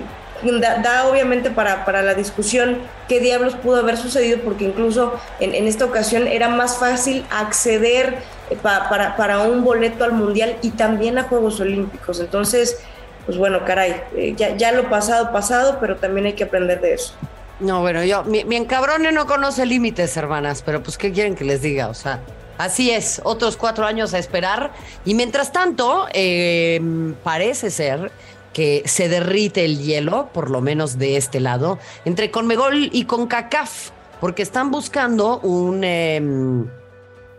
da, 0.43 1.09
obviamente 1.09 1.51
para, 1.51 1.85
para, 1.85 2.03
la 2.03 2.15
discusión 2.15 2.79
qué 3.09 3.21
diablos 3.21 3.55
pudo 3.57 3.79
haber 3.79 3.97
sucedido, 3.97 4.39
porque 4.45 4.65
incluso 4.65 5.13
en, 5.41 5.55
esta 5.67 5.85
ocasión 5.85 6.27
era 6.27 6.49
más 6.49 6.79
fácil 6.79 7.25
acceder 7.31 8.19
para, 8.63 9.17
para, 9.17 9.41
un 9.41 9.65
boleto 9.65 10.05
al 10.05 10.13
Mundial 10.13 10.57
y 10.63 10.71
también 10.71 11.19
a 11.19 11.25
Juegos 11.25 11.61
Olímpicos. 11.61 12.21
Entonces, 12.21 12.79
pues 13.27 13.37
bueno, 13.37 13.65
caray, 13.65 14.03
eh, 14.17 14.35
ya, 14.37 14.57
ya 14.57 14.73
lo 14.73 14.89
pasado, 14.89 15.33
pasado, 15.33 15.79
pero 15.81 15.97
también 15.97 16.27
hay 16.27 16.33
que 16.33 16.45
aprender 16.45 16.81
de 16.81 16.95
eso. 16.95 17.15
No, 17.61 17.81
bueno, 17.81 18.05
yo, 18.05 18.25
mi, 18.25 18.45
mi 18.45 18.57
encabrone 18.57 19.11
no 19.13 19.27
conoce 19.27 19.67
límites, 19.67 20.17
hermanas, 20.17 20.63
pero 20.65 20.83
pues, 20.83 20.97
¿qué 20.97 21.13
quieren 21.13 21.35
que 21.35 21.45
les 21.45 21.61
diga? 21.61 21.89
O 21.89 21.95
sea, 21.95 22.21
así 22.57 22.91
es, 22.91 23.21
otros 23.25 23.57
cuatro 23.57 23.85
años 23.85 24.15
a 24.15 24.19
esperar. 24.19 24.73
Y 25.05 25.15
mientras 25.15 25.53
tanto, 25.53 26.07
eh, 26.13 26.81
parece 27.25 27.71
ser 27.71 28.13
que 28.53 28.83
se 28.87 29.09
derrite 29.09 29.65
el 29.65 29.79
hielo, 29.79 30.31
por 30.33 30.51
lo 30.51 30.61
menos 30.61 30.99
de 30.99 31.17
este 31.17 31.41
lado, 31.41 31.79
entre 32.05 32.31
Conmegol 32.31 32.91
y 32.93 33.05
CONCACAF, 33.05 33.91
porque 34.21 34.43
están 34.43 34.71
buscando 34.71 35.39
un... 35.41 35.85
Em, 35.85 36.67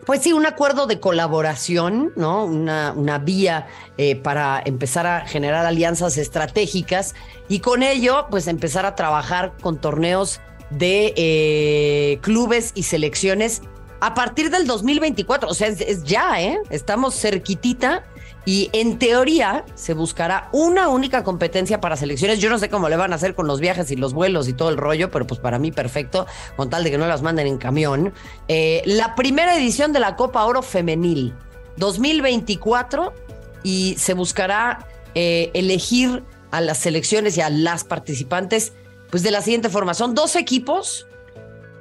pues 0.10 0.24
sí, 0.24 0.34
un 0.34 0.48
acuerdo 0.48 0.88
de 0.88 1.00
colaboración, 1.00 2.14
¿no? 2.16 2.46
Una, 2.46 2.94
una 2.94 3.20
vía 3.20 3.68
eh, 4.00 4.16
para 4.16 4.60
empezar 4.66 5.06
a 5.06 5.28
generar 5.28 5.68
alianzas 5.68 6.18
estratégicas 6.18 7.14
y 7.48 7.60
con 7.60 7.84
ello, 7.84 8.26
pues 8.32 8.48
empezar 8.48 8.88
a 8.88 8.96
trabajar 8.96 9.54
con 9.62 9.80
torneos 9.80 10.42
de 10.72 11.14
eh, 11.16 12.18
clubes 12.24 12.72
y 12.74 12.82
selecciones 12.82 13.62
a 14.00 14.16
partir 14.16 14.50
del 14.50 14.66
2024. 14.66 15.48
O 15.48 15.54
sea, 15.54 15.68
es, 15.68 15.80
es 15.80 16.04
ya, 16.06 16.42
¿eh? 16.42 16.58
Estamos 16.72 17.14
cerquitita 17.14 18.04
y 18.50 18.72
en 18.74 18.98
teoría 18.98 19.64
se 19.76 19.94
buscará 19.94 20.50
una 20.54 20.88
única 20.88 21.24
competencia 21.24 21.80
para 21.80 21.96
selecciones. 21.96 22.40
Yo 22.40 22.50
no 22.50 22.58
sé 22.58 22.68
cómo 22.68 22.90
le 22.90 22.98
van 22.98 23.14
a 23.14 23.16
hacer 23.16 23.36
con 23.36 23.46
los 23.46 23.60
viajes 23.60 23.92
y 23.92 23.96
los 23.96 24.16
vuelos 24.16 24.48
y 24.48 24.54
todo 24.54 24.70
el 24.70 24.78
rollo, 24.78 25.12
pero 25.12 25.28
pues 25.28 25.40
para 25.40 25.60
mí 25.60 25.72
perfecto, 25.72 26.26
con 26.56 26.68
tal 26.72 26.84
de 26.84 26.90
que 26.90 26.98
no 26.98 27.06
las 27.06 27.22
manden 27.22 27.46
en 27.46 27.60
camión. 27.60 28.12
Eh, 28.48 28.82
la 28.88 29.14
primera 29.14 29.56
edición 29.56 29.94
de 29.94 30.00
la 30.00 30.16
Copa 30.16 30.46
Oro 30.46 30.64
Femenil 30.64 31.36
2024 31.78 33.14
y 33.62 33.94
se 34.00 34.16
buscará 34.16 34.88
eh, 35.14 35.52
elegir 35.54 36.24
a 36.50 36.60
las 36.60 36.80
selecciones 36.80 37.38
y 37.38 37.42
a 37.42 37.52
las 37.52 37.84
participantes 37.84 38.74
pues 39.12 39.22
de 39.22 39.30
la 39.30 39.44
siguiente 39.44 39.70
forma. 39.70 39.94
Son 39.94 40.16
dos 40.16 40.36
equipos, 40.36 41.06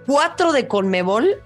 cuatro 0.07 0.53
de 0.53 0.69
Conmebol 0.69 1.41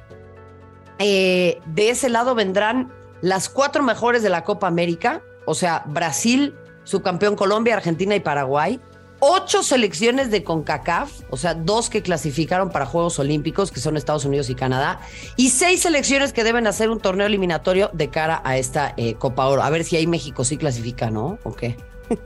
eh, 0.98 1.58
de 1.66 1.90
ese 1.90 2.08
lado 2.08 2.35
vendrán 2.35 2.92
las 3.22 3.48
cuatro 3.48 3.82
mejores 3.82 4.22
de 4.22 4.28
la 4.28 4.44
Copa 4.44 4.66
América, 4.66 5.22
o 5.46 5.54
sea, 5.54 5.85
Brasil, 5.87 6.54
subcampeón 6.85 7.37
Colombia, 7.37 7.74
Argentina 7.74 8.14
y 8.14 8.20
Paraguay. 8.20 8.80
Ocho 9.24 9.62
selecciones 9.62 10.32
de 10.32 10.42
CONCACAF, 10.42 11.12
o 11.30 11.37
sea, 11.37 11.54
dos 11.54 11.88
que 11.88 12.02
clasificaron 12.02 12.70
para 12.70 12.87
Juegos 12.87 13.20
Olímpicos, 13.20 13.70
que 13.70 13.78
son 13.78 13.96
Estados 13.96 14.24
Unidos 14.24 14.50
y 14.50 14.56
Canadá, 14.56 15.00
y 15.37 15.50
seis 15.50 15.82
selecciones 15.82 16.32
que 16.32 16.42
deben 16.42 16.66
hacer 16.66 16.90
un 16.90 16.98
torneo 16.98 17.28
eliminatorio 17.28 17.88
de 17.92 18.11
cara 18.11 18.42
a 18.44 18.56
esta 18.56 18.94
eh, 18.96 19.14
Copa 19.14 19.46
Oro. 19.46 19.62
A 19.62 19.70
ver 19.70 19.85
si 19.85 19.96
ahí 19.96 20.08
México 20.08 20.42
sí 20.44 20.56
clasifica, 20.56 21.11
¿no? 21.11 21.38
¿O 21.44 21.54
qué? 21.54 21.76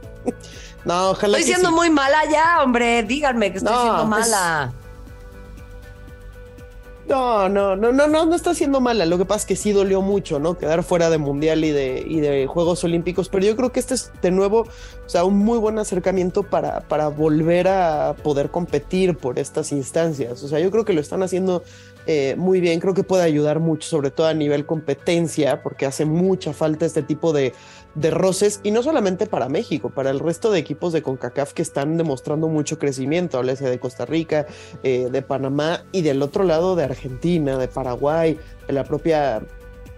No, 0.87 1.11
ojalá. 1.11 1.37
Estoy 1.39 1.51
que 1.51 1.57
siendo 1.57 1.71
sí. 1.71 1.75
muy 1.75 1.91
mala 1.91 2.19
ya, 2.31 2.63
hombre. 2.63 3.03
Díganme 3.03 3.51
que 3.51 3.59
estoy 3.59 3.75
No, 3.75 3.81
siendo 3.83 4.09
pues, 4.09 4.31
mala. 4.31 4.73
No, 7.09 7.49
no, 7.49 7.77
no, 7.77 7.93
no, 7.93 8.09
no, 8.09 8.27
no 8.27 8.35
está 8.35 8.53
siendo 8.53 8.81
mala. 8.81 9.07
Lo 9.07 9.17
que 9.17 9.25
pasa 9.25 9.41
es 9.41 9.47
que 9.47 9.57
sí 9.57 9.71
dolió 9.71 10.03
mucho, 10.03 10.41
¿no? 10.41 10.59
Quedar 10.59 10.83
fuera 10.83 11.09
de 11.09 11.19
Mundial 11.19 11.65
y 11.65 11.71
de, 11.71 12.05
y 12.07 12.19
de 12.19 12.47
Juegos 12.49 12.83
Olímpicos. 12.83 13.29
Pero 13.29 13.47
yo 13.47 13.55
creo 13.55 13.71
que 13.71 13.79
este 13.79 13.95
es 13.95 14.11
de 14.23 14.33
nuevo, 14.33 14.63
o 14.63 15.09
sea, 15.09 15.25
un 15.25 15.39
muy 15.39 15.59
buen 15.59 15.79
acercamiento 15.79 16.43
para, 16.43 16.81
para 16.81 17.09
volver 17.09 17.69
a 17.69 18.17
poder 18.25 18.51
competir 18.51 19.17
por 19.17 19.39
estas 19.39 19.71
instancias. 19.71 20.43
O 20.43 20.49
sea, 20.49 20.59
yo 20.59 20.71
creo 20.73 20.85
que 20.85 20.95
lo 20.95 21.01
están 21.01 21.23
haciendo 21.23 21.63
eh, 22.07 22.37
muy 22.37 22.61
bien. 22.61 22.81
Creo 22.81 22.95
que 22.95 23.03
puede 23.03 23.25
ayudar 23.25 23.61
mucho, 23.61 23.89
sobre 23.89 24.11
todo 24.11 24.27
a 24.27 24.35
nivel 24.35 24.65
competencia, 24.65 25.63
porque 25.63 25.87
hace 25.87 26.05
mucha 26.05 26.53
falta 26.53 26.87
este 26.87 27.03
tipo 27.03 27.33
de, 27.33 27.53
de 27.95 28.11
roces. 28.11 28.61
Y 28.63 28.71
no 28.71 28.83
solamente 28.83 29.27
para 29.27 29.49
México, 29.49 29.91
para 29.91 30.11
el 30.11 30.21
resto 30.21 30.51
de 30.51 30.59
equipos 30.59 30.93
de 30.93 31.03
CONCACAF 31.03 31.53
que 31.53 31.63
están 31.63 31.97
demostrando 31.97 32.49
mucho 32.49 32.79
crecimiento. 32.79 33.39
Háblese 33.39 33.69
de 33.69 33.81
Costa 33.81 34.07
Rica, 34.07 34.47
eh, 34.83 35.09
de 35.11 35.23
Panamá 35.23 35.85
y 35.93 36.03
del 36.03 36.23
otro 36.23 36.45
lado 36.45 36.77
de 36.77 36.85
Argentina, 36.85 37.59
de 37.59 37.69
Paraguay, 37.69 38.39
de 38.67 38.73
la 38.73 38.85
propia 38.85 39.43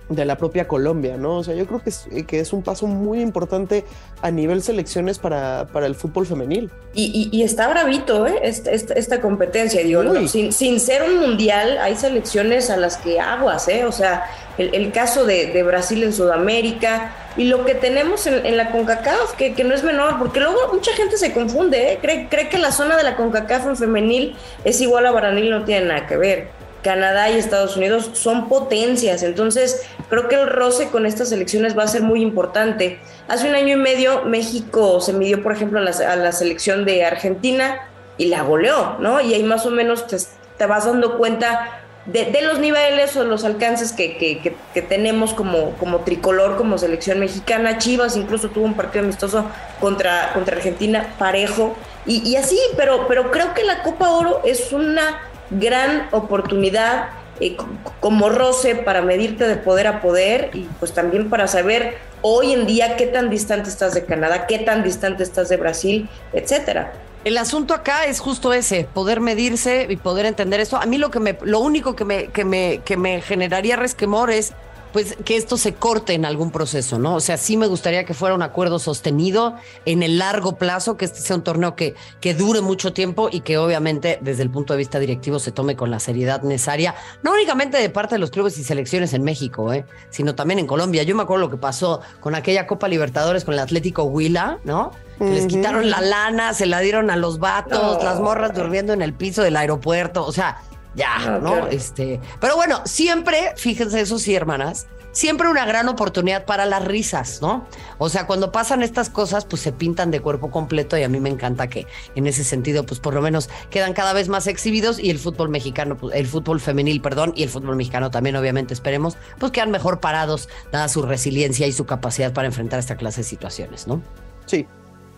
de 0.09 0.25
la 0.25 0.39
propia 0.39 0.67
Colombia, 0.67 1.17
¿no? 1.19 1.37
O 1.37 1.45
sea, 1.45 1.55
yo 1.55 1.67
creo 1.67 1.83
que 1.83 1.91
es, 1.91 2.07
que 2.27 2.41
es 2.41 2.53
un 2.55 2.63
paso 2.63 2.87
muy 2.87 3.21
importante 3.21 3.85
a 4.23 4.31
nivel 4.31 4.63
selecciones 4.63 5.19
para, 5.19 5.67
para 5.73 5.87
el 5.87 5.95
fútbol 5.95 6.27
femenil. 6.27 6.71
Y, 6.95 7.29
y- 7.33 7.37
y 7.39 7.43
está 7.43 7.69
bravito, 7.69 8.27
¿eh? 8.27 8.39
Esta, 8.43 8.71
esta- 8.71 8.95
esta 8.95 9.21
competencia, 9.21 9.83
digo, 9.83 10.03
no, 10.03 10.27
sin, 10.27 10.53
sin 10.53 10.81
ser 10.81 11.03
un 11.03 11.19
mundial, 11.19 11.77
hay 11.79 11.95
selecciones 11.95 12.71
a 12.71 12.79
las 12.79 12.97
que 12.97 13.21
aguas, 13.21 13.69
¿eh? 13.69 13.85
O 13.85 13.93
sea, 13.93 14.25
el, 14.57 14.75
el 14.75 14.93
caso 14.93 15.27
de, 15.27 15.47
de 15.53 15.63
Brasil 15.63 16.03
en 16.03 16.13
Sudamérica 16.15 17.13
y 17.37 17.45
lo 17.45 17.65
que 17.67 17.75
tenemos 17.75 18.27
en, 18.27 18.47
en 18.47 18.57
la 18.57 18.71
CONCACAF, 18.73 19.35
que, 19.37 19.53
que 19.53 19.63
no 19.63 19.75
es 19.75 19.85
menor, 19.85 20.19
porque 20.19 20.41
luego 20.41 20.57
mucha 20.73 20.93
gente 20.93 21.19
se 21.19 21.33
confunde, 21.35 21.93
¿eh? 21.93 21.99
Cree, 22.01 22.29
cree 22.31 22.49
que 22.49 22.57
la 22.59 22.73
zona 22.73 22.97
de 22.97 23.03
la 23.03 23.15
CONCACAF 23.15 23.67
en 23.67 23.77
femenil 23.77 24.37
es 24.65 24.81
igual 24.81 25.05
a 25.07 25.11
varonil, 25.11 25.51
no 25.51 25.65
tiene 25.65 25.87
nada 25.87 26.07
que 26.07 26.17
ver. 26.17 26.49
Canadá 26.83 27.31
y 27.31 27.39
Estados 27.39 27.77
Unidos 27.77 28.11
son 28.15 28.49
potencias, 28.49 29.23
entonces 29.23 29.83
creo 30.09 30.29
que 30.29 30.37
el 30.37 30.47
roce 30.49 30.89
con 30.89 31.07
estas 31.07 31.33
elecciones 31.33 31.77
va 31.77 31.83
a 31.83 31.89
ser 31.89 32.03
muy 32.03 32.23
importante. 32.23 32.99
Hace 33.29 33.49
un 33.49 33.55
año 33.55 33.75
y 33.75 33.81
medio 33.81 34.23
México 34.25 35.01
se 35.01 35.13
midió, 35.13 35.43
por 35.43 35.53
ejemplo, 35.53 35.81
a 35.81 35.83
la, 35.83 35.91
a 35.91 36.17
la 36.17 36.33
selección 36.33 36.85
de 36.85 37.05
Argentina 37.05 37.81
y 38.17 38.27
la 38.27 38.43
goleó, 38.43 38.97
¿no? 39.01 39.21
Y 39.21 39.35
ahí 39.35 39.43
más 39.43 39.67
o 39.67 39.71
menos 39.71 40.07
te, 40.07 40.67
vas 40.67 40.87
dando 40.87 41.19
cuenta 41.19 41.83
de, 42.07 42.25
de 42.27 42.41
los 42.43 42.59
niveles 42.59 43.15
o 43.17 43.25
los 43.25 43.45
alcances 43.45 43.93
que, 43.93 44.17
que- 44.17 44.39
que- 44.41 44.57
que 44.73 44.81
tenemos 44.83 45.35
como, 45.35 45.73
como 45.73 45.99
tricolor, 46.01 46.57
como 46.57 46.79
selección 46.79 47.21
mexicana. 47.21 47.77
Chivas 47.79 48.17
incluso 48.17 48.49
tuvo 48.49 48.65
un 48.65 48.75
partido 48.75 49.05
amistoso 49.05 49.45
contra, 49.79 50.33
contra 50.33 50.57
Argentina 50.57 51.15
parejo. 51.19 51.77
Y, 52.07 52.27
y 52.27 52.37
así, 52.37 52.59
pero, 52.77 53.07
pero 53.09 53.31
creo 53.31 53.53
que 53.53 53.63
la 53.65 53.83
Copa 53.83 54.09
Oro 54.11 54.41
es 54.45 54.73
una 54.73 55.21
gran 55.51 56.09
oportunidad 56.13 57.11
eh, 57.41 57.57
co- 57.57 57.69
como 58.01 58.29
roce 58.29 58.75
para 58.75 59.03
medirte 59.03 59.47
de 59.47 59.57
poder 59.57 59.87
a 59.87 60.01
poder 60.01 60.51
y 60.55 60.69
pues 60.79 60.93
también 60.93 61.31
para 61.31 61.47
saber 61.47 61.99
hoy 62.23 62.53
en 62.53 62.67
día 62.67 62.97
qué 62.97 63.07
tan 63.07 63.31
distante 63.31 63.69
estás 63.71 63.95
de 63.95 64.05
Canadá, 64.05 64.47
qué 64.47 64.59
tan 64.59 64.83
distante 64.83 65.23
estás 65.23 65.49
de 65.49 65.57
Brasil, 65.57 66.09
etcétera. 66.33 66.93
El 67.25 67.37
asunto 67.37 67.75
acá 67.75 68.07
es 68.07 68.21
justo 68.21 68.53
ese, 68.53 68.89
poder 68.93 69.21
medirse 69.21 69.87
y 69.89 69.97
poder 69.97 70.25
entender 70.27 70.61
esto. 70.61 70.77
A 70.77 70.87
mí 70.87 70.99
lo 70.99 71.11
que 71.11 71.21
me, 71.21 71.37
lo 71.43 71.59
único 71.61 71.95
que 71.97 72.05
me, 72.05 72.29
que 72.29 72.45
me, 72.45 72.81
que 72.85 72.97
me 72.97 73.21
generaría 73.21 73.77
resquemor 73.77 74.31
es 74.31 74.53
pues 74.93 75.17
que 75.25 75.37
esto 75.37 75.57
se 75.57 75.75
corte 75.75 76.15
en 76.15 76.25
algún 76.25 76.51
proceso, 76.51 76.99
¿no? 76.99 77.15
O 77.15 77.21
sea, 77.21 77.37
sí 77.37 77.57
me 77.57 77.67
gustaría 77.67 78.05
que 78.05 78.15
fuera 78.15 78.35
un 78.35 78.43
acuerdo 78.43 78.79
sostenido 78.79 79.55
en 79.85 80.03
el 80.03 80.19
largo 80.19 80.57
plazo, 80.57 80.97
que 80.97 81.05
este 81.05 81.21
sea 81.21 81.37
un 81.37 81.43
torneo 81.43 81.77
que, 81.77 81.95
que 82.21 82.35
dure 82.35 82.61
mucho 82.61 82.93
tiempo 82.93 83.29
y 83.31 83.41
que 83.41 83.59
obviamente 83.59 84.19
desde 84.23 84.43
el 84.43 84.51
punto 84.51 84.73
de 84.73 84.79
vista 84.79 84.99
directivo 84.99 85.39
se 85.39 85.53
tome 85.53 85.77
con 85.77 85.91
la 85.91 86.01
seriedad 86.01 86.43
necesaria, 86.43 86.95
no 87.23 87.33
únicamente 87.33 87.79
de 87.79 87.91
parte 87.91 88.15
de 88.15 88.19
los 88.19 88.31
clubes 88.31 88.59
y 88.59 88.65
selecciones 88.65 89.13
en 89.13 89.23
México, 89.23 89.73
¿eh? 89.73 89.85
sino 90.11 90.35
también 90.35 90.59
en 90.59 90.67
Colombia. 90.67 91.03
Yo 91.03 91.15
me 91.15 91.23
acuerdo 91.23 91.47
lo 91.47 91.51
que 91.51 91.57
pasó 91.57 92.01
con 92.21 92.35
aquella 92.35 92.67
Copa 92.67 92.89
Libertadores 92.89 93.45
con 93.45 93.55
el 93.55 93.61
Atlético 93.61 94.05
Huila, 94.05 94.59
¿no? 94.65 94.93
Que 95.19 95.31
les 95.31 95.47
quitaron 95.47 95.91
la 95.91 96.01
lana, 96.01 96.55
se 96.55 96.65
la 96.65 96.79
dieron 96.79 97.11
a 97.11 97.17
los 97.17 97.41
vatos, 97.41 98.05
las 98.05 98.21
morras 98.21 98.55
durmiendo 98.55 98.93
en 98.93 99.03
el 99.03 99.13
piso 99.13 99.43
del 99.43 99.57
aeropuerto, 99.57 100.25
o 100.25 100.31
sea, 100.31 100.63
ya, 100.99 101.19
No, 101.19 101.39
¿no? 101.41 101.51
claro. 101.53 101.69
Este, 101.69 102.21
pero 102.41 102.57
bueno, 102.57 102.83
siempre, 102.85 103.55
fíjense 103.57 104.01
eso 104.01 104.19
sí, 104.19 104.35
hermanas, 104.35 104.87
siempre 105.13 105.49
una 105.49 105.65
gran 105.65 105.89
oportunidad 105.89 106.45
para 106.45 106.67
las 106.67 106.85
risas, 106.85 107.41
¿no? 107.41 107.67
O 107.97 108.09
sea, 108.09 108.27
cuando 108.27 108.53
pasan 108.53 108.83
estas 108.83 109.09
cosas, 109.11 109.45
pues 109.47 109.63
se 109.63 109.73
pintan 109.73 110.11
de 110.11 110.21
cuerpo 110.21 110.51
completo 110.51 110.97
y 110.99 111.03
a 111.03 111.09
mí 111.09 111.19
me 111.19 111.29
encanta 111.31 111.69
que 111.69 111.87
en 112.15 112.27
ese 112.27 112.45
sentido, 112.45 112.85
pues 112.85 113.01
por 113.01 113.15
lo 113.15 113.23
menos 113.23 113.49
quedan 113.71 113.95
cada 113.95 114.13
vez 114.13 114.29
más 114.29 114.47
exhibidos 114.47 114.99
y 114.99 115.11
el 115.11 115.19
fútbol 115.19 115.49
mexicano, 115.49 115.97
pues, 115.97 116.15
el 116.15 116.27
fútbol 116.27 116.61
femenil, 116.61 117.01
perdón, 117.01 117.33
y 117.35 117.43
el 117.43 117.49
fútbol 117.49 117.75
mexicano 117.77 118.11
también, 118.11 118.37
obviamente, 118.37 118.75
esperemos, 118.75 119.17
pues 119.39 119.51
quedan 119.51 119.71
mejor 119.71 119.99
parados, 120.01 120.49
dada 120.71 120.89
su 120.89 121.03
resiliencia 121.03 121.67
y 121.67 121.73
su 121.73 121.87
capacidad 121.87 122.33
para 122.33 122.47
enfrentar 122.47 122.79
esta 122.79 122.97
clase 122.97 123.23
de 123.23 123.25
situaciones, 123.25 123.87
¿no? 123.89 124.03
Sí, 124.47 124.67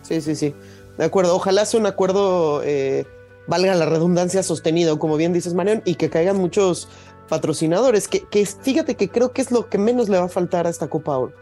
sí, 0.01 0.21
sí, 0.21 0.35
sí. 0.35 0.55
De 0.97 1.05
acuerdo. 1.05 1.35
Ojalá 1.35 1.65
sea 1.65 1.79
un 1.79 1.85
acuerdo, 1.85 2.61
eh, 2.63 3.05
valga 3.47 3.75
la 3.75 3.85
redundancia, 3.85 4.43
sostenido, 4.43 4.99
como 4.99 5.17
bien 5.17 5.33
dices, 5.33 5.53
Marion, 5.53 5.81
y 5.85 5.95
que 5.95 6.09
caigan 6.09 6.37
muchos 6.37 6.87
patrocinadores. 7.29 8.07
Que, 8.07 8.21
que 8.27 8.45
fíjate 8.45 8.95
que 8.95 9.09
creo 9.09 9.31
que 9.31 9.41
es 9.41 9.51
lo 9.51 9.69
que 9.69 9.77
menos 9.77 10.09
le 10.09 10.17
va 10.17 10.25
a 10.25 10.29
faltar 10.29 10.67
a 10.67 10.69
esta 10.69 10.89
Copa 10.89 11.17
Oro, 11.17 11.33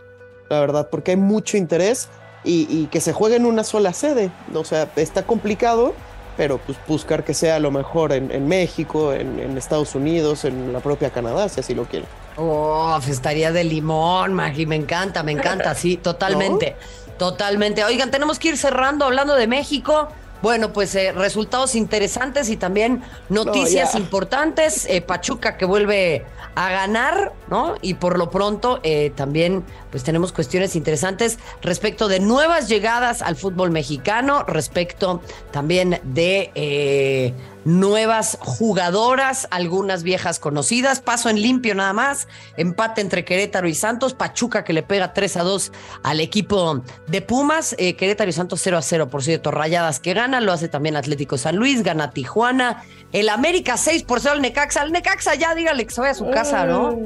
la 0.49 0.59
verdad, 0.59 0.89
porque 0.89 1.11
hay 1.11 1.17
mucho 1.17 1.57
interés 1.57 2.09
y, 2.43 2.67
y 2.69 2.87
que 2.87 3.01
se 3.01 3.13
juegue 3.13 3.35
en 3.35 3.45
una 3.45 3.63
sola 3.63 3.93
sede. 3.93 4.31
O 4.53 4.63
sea, 4.63 4.91
está 4.95 5.23
complicado, 5.23 5.93
pero 6.37 6.57
pues 6.57 6.77
buscar 6.87 7.25
que 7.25 7.33
sea 7.33 7.59
lo 7.59 7.69
mejor 7.69 8.13
en, 8.13 8.31
en 8.31 8.47
México, 8.47 9.13
en, 9.13 9.39
en 9.39 9.57
Estados 9.57 9.93
Unidos, 9.93 10.45
en 10.45 10.71
la 10.71 10.79
propia 10.79 11.09
Canadá, 11.09 11.49
si 11.49 11.59
así 11.59 11.75
lo 11.75 11.83
quieren. 11.83 12.07
Oh, 12.37 12.97
estaría 13.05 13.51
de 13.51 13.65
limón, 13.65 14.33
Maggie, 14.33 14.65
me 14.65 14.77
encanta, 14.77 15.21
me 15.21 15.33
encanta, 15.33 15.75
sí, 15.75 15.97
totalmente, 15.97 16.77
totalmente. 17.17 17.83
Oigan, 17.83 18.09
tenemos 18.09 18.39
que 18.39 18.47
ir 18.47 18.57
cerrando 18.57 19.03
hablando 19.03 19.35
de 19.35 19.47
México. 19.47 20.07
Bueno, 20.41 20.71
pues 20.71 20.95
eh, 20.95 21.11
resultados 21.11 21.75
interesantes 21.75 22.49
y 22.49 22.57
también 22.57 23.03
noticias 23.27 23.95
importantes. 23.95 24.85
Eh, 24.89 25.01
Pachuca 25.01 25.57
que 25.57 25.65
vuelve 25.65 26.25
a 26.55 26.69
ganar, 26.69 27.33
¿no? 27.49 27.75
Y 27.81 27.95
por 27.95 28.17
lo 28.17 28.29
pronto 28.29 28.79
eh, 28.83 29.11
también 29.15 29.63
pues 29.91 30.03
tenemos 30.03 30.31
cuestiones 30.31 30.75
interesantes 30.75 31.39
respecto 31.61 32.07
de 32.07 32.19
nuevas 32.19 32.67
llegadas 32.67 33.21
al 33.21 33.35
fútbol 33.35 33.71
mexicano, 33.71 34.43
respecto 34.43 35.21
también 35.51 35.99
de 36.03 36.51
eh, 36.55 37.33
nuevas 37.65 38.37
jugadoras, 38.41 39.47
algunas 39.51 40.03
viejas 40.03 40.39
conocidas. 40.39 41.01
Paso 41.01 41.29
en 41.29 41.41
limpio 41.41 41.75
nada 41.75 41.93
más. 41.93 42.27
Empate 42.57 43.01
entre 43.01 43.25
Querétaro 43.25 43.67
y 43.67 43.75
Santos. 43.75 44.13
Pachuca 44.13 44.63
que 44.63 44.73
le 44.73 44.83
pega 44.83 45.13
3 45.13 45.37
a 45.37 45.43
2 45.43 45.71
al 46.03 46.19
equipo 46.19 46.81
de 47.07 47.21
Pumas. 47.21 47.75
Eh, 47.77 47.95
Querétaro 47.95 48.29
y 48.29 48.33
Santos 48.33 48.61
0 48.63 48.77
a 48.77 48.81
0, 48.81 49.09
por 49.09 49.23
cierto. 49.23 49.51
Rayadas 49.51 49.99
que 49.99 50.13
gana. 50.13 50.41
Lo 50.41 50.51
hace 50.51 50.67
también 50.67 50.95
Atlético 50.95 51.37
San 51.37 51.55
Luis. 51.55 51.83
Gana 51.83 52.11
Tijuana. 52.11 52.83
El 53.11 53.29
América 53.29 53.77
6 53.77 54.03
por 54.03 54.19
0 54.19 54.35
al 54.35 54.41
Necaxa. 54.41 54.81
Al 54.81 54.91
Necaxa 54.91 55.35
ya 55.35 55.55
dígale 55.55 55.85
que 55.85 55.93
se 55.93 56.01
vaya 56.01 56.11
a 56.11 56.15
su 56.15 56.29
casa, 56.29 56.65
¿no? 56.65 56.97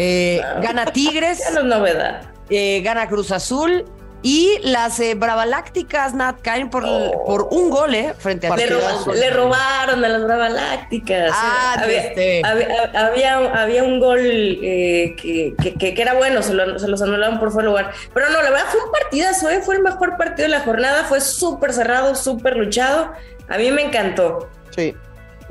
Eh, 0.00 0.40
gana 0.62 0.86
Tigres. 0.92 1.40
Ya 1.40 1.50
no 1.50 1.60
es 1.60 1.66
novedad. 1.66 2.22
eh, 2.50 2.80
gana 2.82 3.08
Cruz 3.08 3.30
Azul. 3.32 3.84
Y 4.20 4.58
las 4.64 4.98
eh, 4.98 5.14
Bravalácticas, 5.14 6.12
Nat, 6.12 6.40
caen 6.42 6.70
por, 6.70 6.82
Oh. 6.84 7.24
por 7.24 7.48
un 7.52 7.70
gol, 7.70 7.94
¿eh? 7.94 8.14
Frente 8.18 8.48
a 8.48 8.56
Le, 8.56 8.66
le 8.66 9.30
robaron 9.30 10.04
a 10.04 10.08
las 10.08 10.24
Bravalácticas. 10.24 11.30
Ah, 11.32 11.76
había, 11.78 12.02
este. 12.02 12.42
había, 12.44 12.90
había, 12.96 13.36
había 13.62 13.84
un 13.84 14.00
gol 14.00 14.18
eh, 14.20 15.14
que, 15.22 15.54
que, 15.62 15.74
que- 15.74 15.94
que 15.94 16.02
era 16.02 16.14
bueno, 16.14 16.42
se, 16.42 16.52
lo- 16.52 16.80
se 16.80 16.88
los 16.88 17.00
anularon 17.00 17.38
por 17.38 17.52
fuera 17.52 17.66
de 17.68 17.70
lugar. 17.70 17.92
Pero 18.12 18.28
no, 18.30 18.42
la 18.42 18.50
verdad 18.50 18.66
fue 18.72 18.80
un 18.84 18.90
partidazo, 18.90 19.50
¿eh? 19.50 19.60
fue 19.64 19.76
el 19.76 19.82
mejor 19.82 20.16
partido 20.16 20.48
de 20.48 20.48
la 20.48 20.60
jornada, 20.62 21.04
fue 21.04 21.20
súper 21.20 21.72
cerrado, 21.72 22.16
súper 22.16 22.56
luchado. 22.56 23.12
A 23.48 23.56
mí 23.56 23.70
me 23.70 23.82
encantó. 23.82 24.50
Sí. 24.74 24.96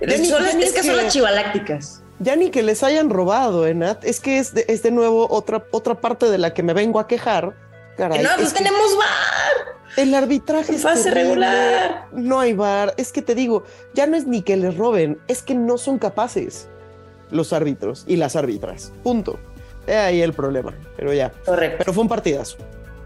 Es, 0.01 0.19
ni- 0.19 0.27
son- 0.27 0.43
ya 0.45 0.53
ni 0.55 0.63
es 0.63 0.73
que 0.73 0.83
son 0.83 0.97
las 0.97 1.13
chivalácticas. 1.13 2.03
Ya 2.19 2.35
ni 2.35 2.49
que 2.49 2.63
les 2.63 2.83
hayan 2.83 3.09
robado, 3.09 3.67
¿eh, 3.67 3.73
Nat? 3.75 4.03
Es 4.03 4.19
que 4.19 4.39
es 4.39 4.53
de, 4.53 4.65
es 4.67 4.81
de 4.83 4.91
nuevo 4.91 5.27
otra, 5.29 5.65
otra 5.71 5.95
parte 5.95 6.29
de 6.29 6.37
la 6.37 6.53
que 6.53 6.63
me 6.63 6.73
vengo 6.73 6.99
a 6.99 7.07
quejar. 7.07 7.55
Caray, 7.95 8.23
no, 8.23 8.29
es 8.29 8.35
pues 8.35 8.53
que 8.53 8.57
tenemos 8.59 8.95
VAR. 8.97 9.77
el 9.97 10.13
arbitraje 10.15 10.75
es 10.75 10.81
Fase 10.81 11.03
terrible, 11.03 11.47
regular. 11.47 12.07
No 12.11 12.39
hay 12.39 12.53
bar. 12.53 12.93
Es 12.97 13.11
que 13.11 13.21
te 13.21 13.35
digo, 13.35 13.63
ya 13.93 14.07
no 14.07 14.17
es 14.17 14.25
ni 14.25 14.41
que 14.41 14.57
les 14.57 14.75
roben, 14.77 15.19
es 15.27 15.41
que 15.43 15.55
no 15.55 15.77
son 15.77 15.99
capaces. 15.99 16.69
los 17.29 17.53
árbitros 17.53 18.03
y 18.07 18.15
las 18.15 18.35
árbitras. 18.35 18.91
Punto. 19.03 19.39
ahí 19.87 20.21
el 20.21 20.33
problema, 20.33 20.73
pero 20.95 21.13
ya. 21.13 21.31
Correcto. 21.45 21.77
Pero 21.79 21.93
fue 21.93 22.03
un 22.03 22.09
partidazo. 22.09 22.57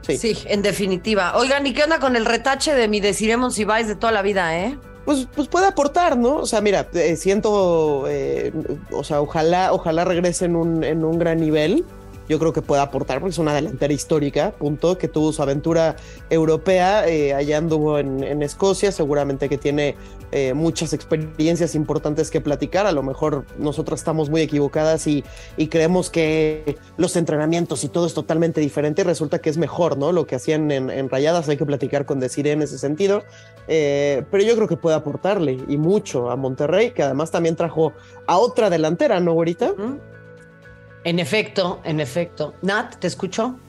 Sí. 0.02 0.18
sí, 0.18 0.38
en 0.46 0.62
definitiva. 0.62 1.38
Oigan, 1.38 1.66
¿y 1.68 1.74
qué 1.74 1.84
onda 1.84 2.00
con 2.00 2.16
el 2.16 2.26
retache 2.26 2.74
de 2.74 2.88
mi 2.88 3.00
Desiremos 3.02 3.60
y 3.60 3.66
vais 3.66 3.88
de 3.88 3.96
toda 3.96 4.12
la 4.12 4.22
vida, 4.24 4.58
eh? 4.58 4.78
Pues, 5.06 5.28
pues 5.36 5.48
puede 5.48 5.66
aportar, 5.66 6.18
¿no? 6.18 6.38
O 6.38 6.46
sea, 6.46 6.62
mira, 6.62 6.88
eh, 6.94 7.16
siento, 7.16 8.06
eh, 8.08 8.54
o 8.92 9.04
sea, 9.04 9.22
ojalá, 9.22 9.74
ojalá 9.74 10.06
regrese 10.06 10.46
en 10.46 10.56
un, 10.56 10.84
en 10.84 11.04
un 11.04 11.18
gran 11.18 11.40
nivel 11.40 11.86
yo 12.32 12.40
creo 12.40 12.54
que 12.54 12.62
puede 12.62 12.82
aportar 12.82 13.20
porque 13.20 13.32
es 13.32 13.40
una 13.40 13.54
delantera 13.54 13.94
histórica, 13.94 14.52
punto, 14.52 14.98
que 14.98 15.10
tuvo 15.10 15.34
su 15.34 15.42
aventura 15.42 15.98
europea, 16.30 17.06
eh, 17.06 17.34
allá 17.34 17.58
anduvo 17.58 18.00
en, 18.00 18.42
Escocia, 18.42 18.94
seguramente 18.94 19.50
que 19.50 19.58
tiene 19.58 19.98
eh, 20.32 20.54
muchas 20.54 20.94
experiencias 20.94 21.76
importantes 21.76 22.32
que 22.32 22.40
platicar, 22.40 22.86
a 22.86 22.92
lo 22.92 23.04
mejor 23.04 23.46
nosotras 23.58 24.00
estamos 24.00 24.30
muy 24.30 24.42
equivocadas 24.42 25.08
y, 25.08 25.24
creemos 25.70 26.10
que 26.10 26.78
los 26.98 27.16
entrenamientos 27.16 27.84
y 27.84 27.90
todo 27.90 28.06
es 28.06 28.14
totalmente 28.14 28.60
diferente 28.62 29.02
y 29.02 29.06
resulta 29.06 29.40
que 29.40 29.50
es 29.50 29.58
mejor, 29.58 29.98
¿no? 29.98 30.12
Lo 30.12 30.26
que 30.26 30.36
hacían 30.36 30.72
en, 30.72 31.10
Rayadas, 31.10 31.48
hay 31.50 31.58
que 31.58 31.66
platicar 31.66 32.06
con 32.06 32.20
Desiree 32.20 32.54
en 32.54 32.62
ese 32.62 32.78
sentido, 32.78 33.24
eh, 33.68 34.24
pero 34.32 34.44
yo 34.44 34.56
creo 34.56 34.68
que 34.68 34.78
puede 34.78 34.96
aportarle 34.96 35.58
y 35.68 35.78
mucho 35.78 36.30
a 36.30 36.36
Monterrey, 36.36 36.92
que 36.92 37.04
además 37.04 37.32
también 37.32 37.56
trajo 37.56 37.94
a 38.28 38.38
otra 38.38 38.70
delantera, 38.70 39.20
¿no, 39.20 39.32
ahorita? 39.32 39.74
En 41.04 41.18
efecto, 41.20 41.82
en 41.84 42.00
efecto. 42.00 42.54
Nat, 42.62 42.98
¿te 42.98 43.08
escucho? 43.08 43.60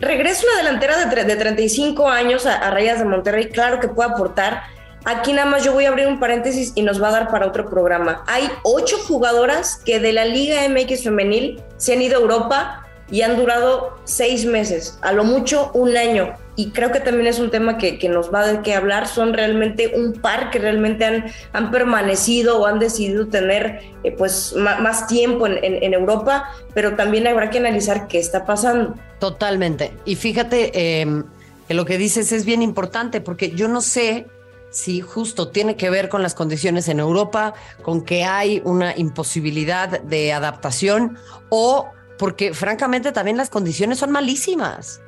regreso 0.00 0.46
una 0.52 0.62
delantera 0.62 1.06
de, 1.06 1.24
de 1.24 1.36
35 1.36 2.08
años 2.08 2.46
a, 2.46 2.70
Rayas 2.70 2.98
de 2.98 3.04
Monterrey, 3.04 3.48
claro 3.48 3.78
que 3.78 3.88
puede 3.88 4.10
aportar. 4.10 4.62
Aquí 5.08 5.32
nada 5.32 5.50
más 5.50 5.64
yo 5.64 5.72
voy 5.72 5.86
a 5.86 5.88
abrir 5.88 6.06
un 6.06 6.20
paréntesis 6.20 6.72
y 6.74 6.82
nos 6.82 7.02
va 7.02 7.08
a 7.08 7.12
dar 7.12 7.28
para 7.30 7.46
otro 7.46 7.70
programa. 7.70 8.24
Hay 8.26 8.46
ocho 8.62 8.98
jugadoras 8.98 9.80
que 9.82 10.00
de 10.00 10.12
la 10.12 10.26
Liga 10.26 10.68
MX 10.68 11.04
femenil 11.04 11.62
se 11.78 11.94
han 11.94 12.02
ido 12.02 12.18
a 12.18 12.20
Europa 12.20 12.86
y 13.10 13.22
han 13.22 13.38
durado 13.38 13.96
seis 14.04 14.44
meses, 14.44 14.98
a 15.00 15.12
lo 15.12 15.24
mucho 15.24 15.70
un 15.72 15.96
año. 15.96 16.34
Y 16.56 16.72
creo 16.72 16.92
que 16.92 17.00
también 17.00 17.26
es 17.26 17.38
un 17.38 17.50
tema 17.50 17.78
que, 17.78 18.06
nos 18.10 18.34
va 18.34 18.40
a 18.40 18.52
dar 18.52 18.62
que 18.62 18.74
hablar. 18.74 19.08
Son 19.08 19.32
realmente 19.32 19.94
un 19.96 20.12
par 20.12 20.50
que 20.50 20.58
realmente 20.58 21.06
han, 21.06 21.24
han 21.54 21.70
permanecido 21.70 22.60
o 22.60 22.66
han 22.66 22.78
decidido 22.78 23.28
tener 23.28 23.80
eh, 24.04 24.12
pues 24.12 24.54
más, 24.56 25.06
tiempo 25.06 25.46
en, 25.46 25.94
Europa, 25.94 26.50
pero 26.74 26.96
también 26.96 27.26
habrá 27.26 27.48
que 27.48 27.56
analizar 27.56 28.08
qué 28.08 28.18
está 28.18 28.44
pasando. 28.44 28.94
Totalmente. 29.20 29.90
Y 30.04 30.16
fíjate 30.16 31.00
em, 31.00 31.24
que 31.66 31.72
lo 31.72 31.86
que 31.86 31.96
dices 31.96 32.30
es 32.32 32.44
bien 32.44 32.60
importante 32.60 33.22
porque 33.22 33.52
yo 33.52 33.68
no 33.68 33.80
sé 33.80 34.26
si 34.70 35.00
justo 35.00 35.48
tiene 35.48 35.76
que 35.76 35.90
ver 35.90 36.08
con 36.08 36.22
las 36.22 36.34
condiciones 36.34 36.88
en 36.88 37.00
Europa, 37.00 37.54
con 37.82 38.04
que 38.04 38.24
hay 38.24 38.60
una 38.64 38.96
imposibilidad 38.96 40.00
de 40.00 40.32
adaptación 40.32 41.18
o 41.48 41.90
porque 42.18 42.52
francamente 42.52 43.12
también 43.12 43.36
las 43.36 43.48
condiciones 43.48 43.98
son 43.98 44.10
malísimas. 44.10 45.00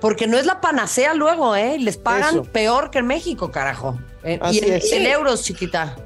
porque 0.00 0.26
no 0.26 0.38
es 0.38 0.46
la 0.46 0.60
panacea 0.60 1.14
luego, 1.14 1.54
¿eh? 1.56 1.76
Les 1.78 1.96
pagan 1.96 2.44
peor 2.46 2.90
que 2.90 2.98
en 2.98 3.06
México, 3.06 3.50
carajo. 3.50 3.98
Eh, 4.22 4.38
y 4.52 4.58
el, 4.58 5.06
euro, 5.06 5.36
chiquita. 5.36 5.96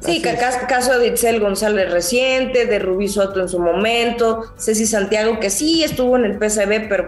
Sí, 0.00 0.20
caso 0.20 0.98
de 0.98 1.08
Itzel 1.08 1.40
González 1.40 1.90
reciente, 1.90 2.66
de 2.66 2.78
Rubí 2.78 3.08
Soto 3.08 3.40
en 3.40 3.48
su 3.48 3.58
momento, 3.58 4.52
Ceci 4.58 4.86
Santiago, 4.86 5.40
que 5.40 5.48
sí 5.48 5.82
estuvo 5.82 6.16
en 6.16 6.26
el 6.26 6.34
PSB, 6.34 6.88
pero 6.88 7.06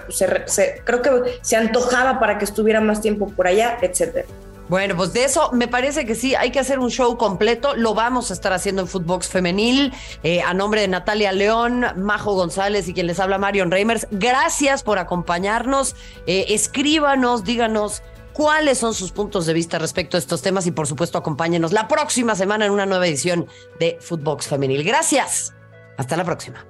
creo 0.84 1.02
que 1.02 1.38
se 1.42 1.56
antojaba 1.56 2.18
para 2.18 2.38
que 2.38 2.46
estuviera 2.46 2.80
más 2.80 3.02
tiempo 3.02 3.28
por 3.28 3.46
allá, 3.48 3.76
etcétera. 3.82 4.26
Bueno, 4.68 4.96
pues 4.96 5.12
de 5.12 5.24
eso 5.24 5.50
me 5.52 5.68
parece 5.68 6.06
que 6.06 6.14
sí, 6.14 6.34
hay 6.34 6.50
que 6.50 6.58
hacer 6.58 6.78
un 6.78 6.90
show 6.90 7.16
completo. 7.16 7.76
Lo 7.76 7.94
vamos 7.94 8.30
a 8.30 8.34
estar 8.34 8.52
haciendo 8.52 8.82
en 8.82 8.88
Footbox 8.88 9.28
Femenil, 9.28 9.92
eh, 10.22 10.42
a 10.42 10.54
nombre 10.54 10.80
de 10.80 10.88
Natalia 10.88 11.32
León, 11.32 11.86
Majo 11.96 12.34
González 12.34 12.88
y 12.88 12.94
quien 12.94 13.06
les 13.06 13.20
habla, 13.20 13.38
Marion 13.38 13.70
Reimers. 13.70 14.08
Gracias 14.10 14.82
por 14.82 14.98
acompañarnos. 14.98 15.94
Eh, 16.26 16.46
escríbanos, 16.48 17.44
díganos 17.44 18.02
cuáles 18.32 18.78
son 18.78 18.92
sus 18.92 19.12
puntos 19.12 19.46
de 19.46 19.54
vista 19.54 19.78
respecto 19.78 20.16
a 20.16 20.20
estos 20.20 20.42
temas 20.42 20.66
y, 20.66 20.72
por 20.72 20.86
supuesto, 20.86 21.16
acompáñenos 21.16 21.72
la 21.72 21.88
próxima 21.88 22.34
semana 22.34 22.66
en 22.66 22.72
una 22.72 22.86
nueva 22.86 23.06
edición 23.06 23.46
de 23.78 23.98
Footbox 24.00 24.48
Femenil. 24.48 24.84
Gracias. 24.84 25.54
Hasta 25.96 26.16
la 26.16 26.24
próxima. 26.24 26.66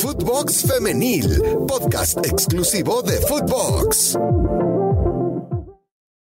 Footbox 0.00 0.62
Femenil, 0.62 1.42
podcast 1.66 2.24
exclusivo 2.24 3.02
de 3.02 3.20
Footbox. 3.20 4.16